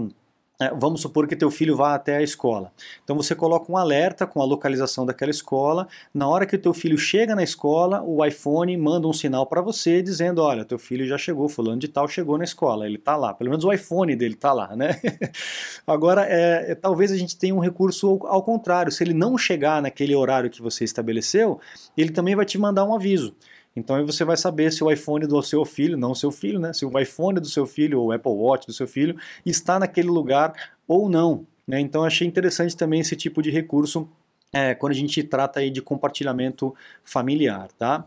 vamos 0.75 1.01
supor 1.01 1.27
que 1.27 1.35
teu 1.35 1.51
filho 1.51 1.75
vá 1.75 1.93
até 1.93 2.17
a 2.17 2.21
escola. 2.21 2.71
Então 3.03 3.15
você 3.15 3.35
coloca 3.35 3.71
um 3.71 3.77
alerta 3.77 4.25
com 4.25 4.41
a 4.41 4.45
localização 4.45 5.05
daquela 5.05 5.29
escola. 5.29 5.87
Na 6.13 6.27
hora 6.27 6.45
que 6.45 6.55
o 6.55 6.59
teu 6.59 6.73
filho 6.73 6.97
chega 6.97 7.35
na 7.35 7.43
escola, 7.43 8.01
o 8.01 8.25
iPhone 8.25 8.75
manda 8.77 9.07
um 9.07 9.13
sinal 9.13 9.45
para 9.45 9.61
você 9.61 10.01
dizendo: 10.01 10.41
olha, 10.41 10.65
teu 10.65 10.79
filho 10.79 11.05
já 11.05 11.17
chegou, 11.17 11.47
fulano 11.47 11.79
de 11.79 11.87
tal 11.87 12.07
chegou 12.07 12.37
na 12.37 12.43
escola, 12.43 12.85
ele 12.85 12.95
está 12.95 13.15
lá. 13.15 13.33
Pelo 13.33 13.51
menos 13.51 13.63
o 13.63 13.71
iPhone 13.71 14.15
dele 14.15 14.33
está 14.33 14.51
lá, 14.51 14.75
né? 14.75 14.99
Agora, 15.85 16.25
é, 16.27 16.71
é, 16.71 16.75
talvez 16.75 17.11
a 17.11 17.17
gente 17.17 17.37
tenha 17.37 17.53
um 17.53 17.59
recurso 17.59 18.07
ao, 18.07 18.27
ao 18.27 18.43
contrário. 18.43 18.91
Se 18.91 19.03
ele 19.03 19.13
não 19.13 19.37
chegar 19.37 19.81
naquele 19.81 20.15
horário 20.15 20.49
que 20.49 20.61
você 20.61 20.83
estabeleceu, 20.83 21.59
ele 21.95 22.11
também 22.11 22.35
vai 22.35 22.45
te 22.45 22.57
mandar 22.57 22.83
um 22.83 22.95
aviso. 22.95 23.35
Então 23.77 23.95
aí 23.95 24.03
você 24.03 24.25
vai 24.25 24.35
saber 24.35 24.71
se 24.71 24.83
o 24.83 24.91
iPhone 24.91 25.27
do 25.27 25.39
seu 25.43 25.63
filho, 25.63 25.95
não 25.95 26.15
seu 26.15 26.31
filho, 26.31 26.59
né? 26.59 26.73
Se 26.73 26.83
o 26.83 26.99
iPhone 26.99 27.39
do 27.39 27.47
seu 27.47 27.67
filho 27.67 28.01
ou 28.01 28.07
o 28.07 28.11
Apple 28.11 28.31
Watch 28.31 28.65
do 28.65 28.73
seu 28.73 28.87
filho 28.87 29.15
está 29.45 29.77
naquele 29.77 30.07
lugar 30.07 30.71
ou 30.87 31.07
não. 31.07 31.45
Né? 31.67 31.79
Então 31.79 32.03
achei 32.03 32.27
interessante 32.27 32.75
também 32.75 33.01
esse 33.01 33.15
tipo 33.15 33.39
de 33.39 33.51
recurso 33.51 34.09
é, 34.51 34.73
quando 34.73 34.93
a 34.93 34.95
gente 34.95 35.21
trata 35.23 35.59
aí 35.59 35.69
de 35.69 35.81
compartilhamento 35.81 36.73
familiar, 37.03 37.67
tá? 37.77 38.03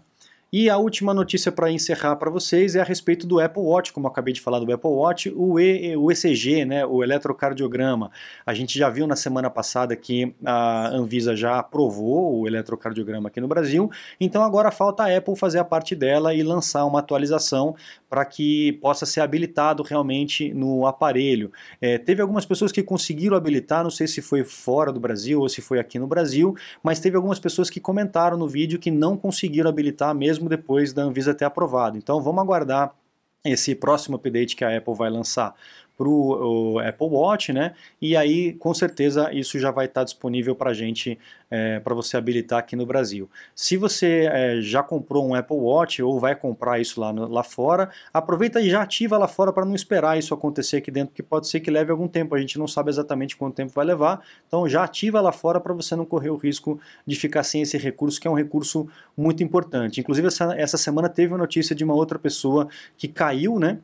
E 0.53 0.69
a 0.69 0.77
última 0.77 1.15
notícia 1.15 1.53
para 1.53 1.71
encerrar 1.71 2.17
para 2.17 2.29
vocês 2.29 2.75
é 2.75 2.81
a 2.81 2.85
respeito 2.85 3.25
do 3.25 3.39
Apple 3.39 3.63
Watch, 3.63 3.93
como 3.93 4.09
eu 4.09 4.11
acabei 4.11 4.35
de 4.35 4.41
falar 4.41 4.59
do 4.59 4.73
Apple 4.73 4.91
Watch, 4.91 5.33
o, 5.37 5.61
e, 5.61 5.97
o 5.97 6.11
ECG, 6.11 6.65
né, 6.65 6.85
o 6.85 7.05
eletrocardiograma. 7.05 8.11
A 8.45 8.53
gente 8.53 8.77
já 8.77 8.91
viu 8.91 9.07
na 9.07 9.15
semana 9.15 9.49
passada 9.49 9.95
que 9.95 10.35
a 10.45 10.89
Anvisa 10.89 11.37
já 11.37 11.61
aprovou 11.61 12.41
o 12.41 12.49
eletrocardiograma 12.49 13.29
aqui 13.29 13.41
no 13.41 13.47
Brasil, 13.47 13.89
então 14.19 14.43
agora 14.43 14.73
falta 14.73 15.05
a 15.05 15.17
Apple 15.17 15.37
fazer 15.37 15.61
a 15.61 15.65
parte 15.65 15.95
dela 15.95 16.35
e 16.35 16.43
lançar 16.43 16.85
uma 16.85 16.99
atualização 16.99 17.77
para 18.09 18.25
que 18.25 18.73
possa 18.83 19.07
ser 19.07 19.21
habilitado 19.21 19.85
realmente 19.85 20.53
no 20.53 20.85
aparelho. 20.85 21.53
É, 21.81 21.97
teve 21.97 22.23
algumas 22.23 22.45
pessoas 22.45 22.73
que 22.73 22.83
conseguiram 22.83 23.37
habilitar, 23.37 23.85
não 23.85 23.91
sei 23.91 24.09
se 24.09 24.21
foi 24.21 24.43
fora 24.43 24.93
do 24.93 24.99
Brasil 24.99 25.41
ou 25.41 25.49
se 25.49 25.63
foi 25.63 25.79
aqui 25.79 25.97
no 25.97 26.09
Brasil, 26.09 26.57
mas 26.83 26.99
teve 26.99 27.15
algumas 27.15 27.39
pessoas 27.39 27.71
que 27.71 27.79
comentaram 27.79 28.37
no 28.37 28.49
vídeo 28.49 28.81
que 28.81 28.91
não 28.91 29.17
conseguiram 29.17 29.71
habilitar 29.71 30.13
mesmo 30.13 30.40
depois 30.49 30.93
da 30.93 31.03
Anvisa 31.03 31.35
ter 31.35 31.45
aprovado. 31.45 31.97
Então 31.97 32.21
vamos 32.21 32.43
aguardar 32.43 32.95
esse 33.45 33.75
próximo 33.75 34.17
update 34.17 34.55
que 34.55 34.65
a 34.65 34.77
Apple 34.77 34.95
vai 34.95 35.11
lançar 35.11 35.55
para 36.01 36.09
o 36.09 36.79
Apple 36.79 37.09
Watch, 37.09 37.53
né? 37.53 37.75
E 38.01 38.17
aí, 38.17 38.55
com 38.55 38.73
certeza, 38.73 39.31
isso 39.35 39.59
já 39.59 39.71
vai 39.71 39.85
estar 39.85 40.03
disponível 40.03 40.57
para 40.57 40.71
a 40.71 40.73
gente, 40.73 41.19
é, 41.51 41.79
para 41.79 41.95
você 41.95 42.17
habilitar 42.17 42.59
aqui 42.59 42.75
no 42.75 42.87
Brasil. 42.87 43.29
Se 43.55 43.77
você 43.77 44.27
é, 44.33 44.63
já 44.63 44.83
comprou 44.83 45.29
um 45.29 45.35
Apple 45.35 45.59
Watch 45.59 46.03
ou 46.03 46.19
vai 46.19 46.35
comprar 46.35 46.81
isso 46.81 46.99
lá, 46.99 47.13
no, 47.13 47.29
lá 47.29 47.43
fora, 47.43 47.91
aproveita 48.15 48.63
e 48.63 48.71
já 48.71 48.81
ativa 48.81 49.19
lá 49.19 49.29
fora 49.29 49.53
para 49.53 49.67
não 49.67 49.75
esperar 49.75 50.19
isso 50.19 50.33
acontecer 50.33 50.79
aqui 50.79 50.91
dentro, 50.91 51.15
que 51.15 51.23
pode 51.23 51.47
ser 51.49 51.61
que 51.61 51.71
leve 51.71 51.91
algum 51.91 52.09
tempo. 52.09 52.35
A 52.35 52.41
gente 52.41 52.59
não 52.59 52.67
sabe 52.67 52.89
exatamente 52.89 53.37
quanto 53.37 53.57
tempo 53.57 53.73
vai 53.75 53.85
levar, 53.85 54.23
então 54.49 54.67
já 54.67 54.83
ativa 54.83 55.21
lá 55.21 55.33
fora 55.33 55.61
para 55.61 55.75
você 55.75 55.95
não 55.95 56.07
correr 56.07 56.31
o 56.31 56.37
risco 56.37 56.81
de 57.07 57.15
ficar 57.15 57.43
sem 57.43 57.61
esse 57.61 57.77
recurso, 57.77 58.19
que 58.19 58.27
é 58.27 58.31
um 58.31 58.35
recurso 58.35 58.89
muito 59.15 59.43
importante. 59.43 60.01
Inclusive, 60.01 60.29
essa, 60.29 60.55
essa 60.59 60.79
semana 60.79 61.11
teve 61.11 61.35
a 61.35 61.37
notícia 61.37 61.77
de 61.77 61.85
uma 61.85 61.93
outra 61.93 62.19
pessoa 62.19 62.69
que 62.97 63.07
caiu, 63.07 63.59
né? 63.59 63.79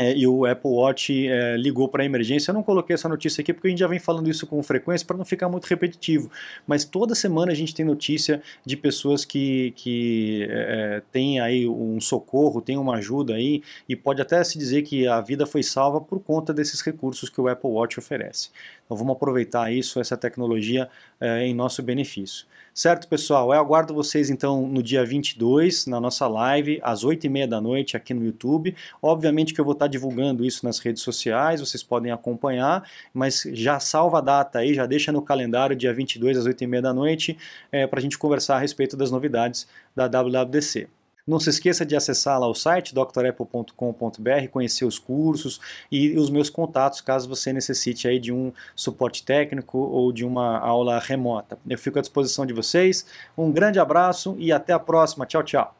É, 0.00 0.16
e 0.16 0.26
o 0.26 0.46
Apple 0.46 0.70
Watch 0.70 1.28
é, 1.28 1.58
ligou 1.58 1.86
para 1.86 2.02
a 2.02 2.06
emergência. 2.06 2.50
Eu 2.50 2.54
não 2.54 2.62
coloquei 2.62 2.94
essa 2.94 3.06
notícia 3.06 3.42
aqui 3.42 3.52
porque 3.52 3.68
a 3.68 3.70
gente 3.70 3.80
já 3.80 3.86
vem 3.86 3.98
falando 3.98 4.30
isso 4.30 4.46
com 4.46 4.62
frequência 4.62 5.06
para 5.06 5.14
não 5.14 5.26
ficar 5.26 5.46
muito 5.50 5.66
repetitivo. 5.66 6.30
Mas 6.66 6.86
toda 6.86 7.14
semana 7.14 7.52
a 7.52 7.54
gente 7.54 7.74
tem 7.74 7.84
notícia 7.84 8.40
de 8.64 8.78
pessoas 8.78 9.26
que, 9.26 9.74
que 9.76 10.48
é, 10.48 11.02
têm 11.12 11.38
aí 11.38 11.68
um 11.68 12.00
socorro, 12.00 12.62
têm 12.62 12.78
uma 12.78 12.94
ajuda 12.94 13.34
aí 13.34 13.62
e 13.86 13.94
pode 13.94 14.22
até 14.22 14.42
se 14.42 14.56
dizer 14.56 14.80
que 14.82 15.06
a 15.06 15.20
vida 15.20 15.44
foi 15.44 15.62
salva 15.62 16.00
por 16.00 16.18
conta 16.18 16.54
desses 16.54 16.80
recursos 16.80 17.28
que 17.28 17.38
o 17.38 17.46
Apple 17.46 17.68
Watch 17.68 17.98
oferece. 17.98 18.48
Então 18.86 18.96
vamos 18.96 19.14
aproveitar 19.16 19.70
isso, 19.70 20.00
essa 20.00 20.16
tecnologia 20.16 20.88
é, 21.20 21.46
em 21.46 21.52
nosso 21.52 21.82
benefício. 21.82 22.46
Certo, 22.72 23.08
pessoal? 23.08 23.52
Eu 23.52 23.60
aguardo 23.60 23.92
vocês 23.92 24.30
então 24.30 24.66
no 24.66 24.82
dia 24.82 25.04
22, 25.04 25.86
na 25.86 26.00
nossa 26.00 26.26
live, 26.28 26.80
às 26.82 27.04
8h30 27.04 27.46
da 27.46 27.60
noite 27.60 27.96
aqui 27.96 28.14
no 28.14 28.24
YouTube. 28.24 28.74
Obviamente 29.02 29.52
que 29.52 29.60
eu 29.60 29.64
vou 29.64 29.74
estar 29.74 29.88
divulgando 29.90 30.44
isso 30.44 30.64
nas 30.64 30.78
redes 30.78 31.02
sociais, 31.02 31.60
vocês 31.60 31.82
podem 31.82 32.12
acompanhar, 32.12 32.88
mas 33.12 33.42
já 33.52 33.78
salva 33.78 34.18
a 34.18 34.20
data 34.20 34.60
aí, 34.60 34.72
já 34.72 34.86
deixa 34.86 35.12
no 35.12 35.20
calendário 35.20 35.76
dia 35.76 35.92
22 35.92 36.38
às 36.38 36.46
8h30 36.46 36.80
da 36.80 36.94
noite 36.94 37.36
é, 37.70 37.86
para 37.86 37.98
a 37.98 38.02
gente 38.02 38.16
conversar 38.16 38.56
a 38.56 38.58
respeito 38.58 38.96
das 38.96 39.10
novidades 39.10 39.66
da 39.94 40.06
WWDC. 40.06 40.88
Não 41.26 41.38
se 41.38 41.50
esqueça 41.50 41.86
de 41.86 41.94
acessar 41.94 42.40
lá 42.40 42.48
o 42.48 42.54
site 42.54 42.94
drapple.com.br, 42.94 44.48
conhecer 44.50 44.84
os 44.84 44.98
cursos 44.98 45.60
e 45.90 46.16
os 46.18 46.30
meus 46.30 46.50
contatos 46.50 47.00
caso 47.00 47.28
você 47.28 47.52
necessite 47.52 48.08
aí 48.08 48.18
de 48.18 48.32
um 48.32 48.52
suporte 48.74 49.22
técnico 49.22 49.78
ou 49.78 50.12
de 50.12 50.24
uma 50.24 50.58
aula 50.58 50.98
remota. 50.98 51.58
Eu 51.68 51.78
fico 51.78 51.98
à 51.98 52.02
disposição 52.02 52.44
de 52.44 52.52
vocês. 52.52 53.06
Um 53.36 53.52
grande 53.52 53.78
abraço 53.78 54.34
e 54.38 54.50
até 54.50 54.72
a 54.72 54.78
próxima. 54.78 55.26
Tchau, 55.26 55.42
tchau. 55.42 55.79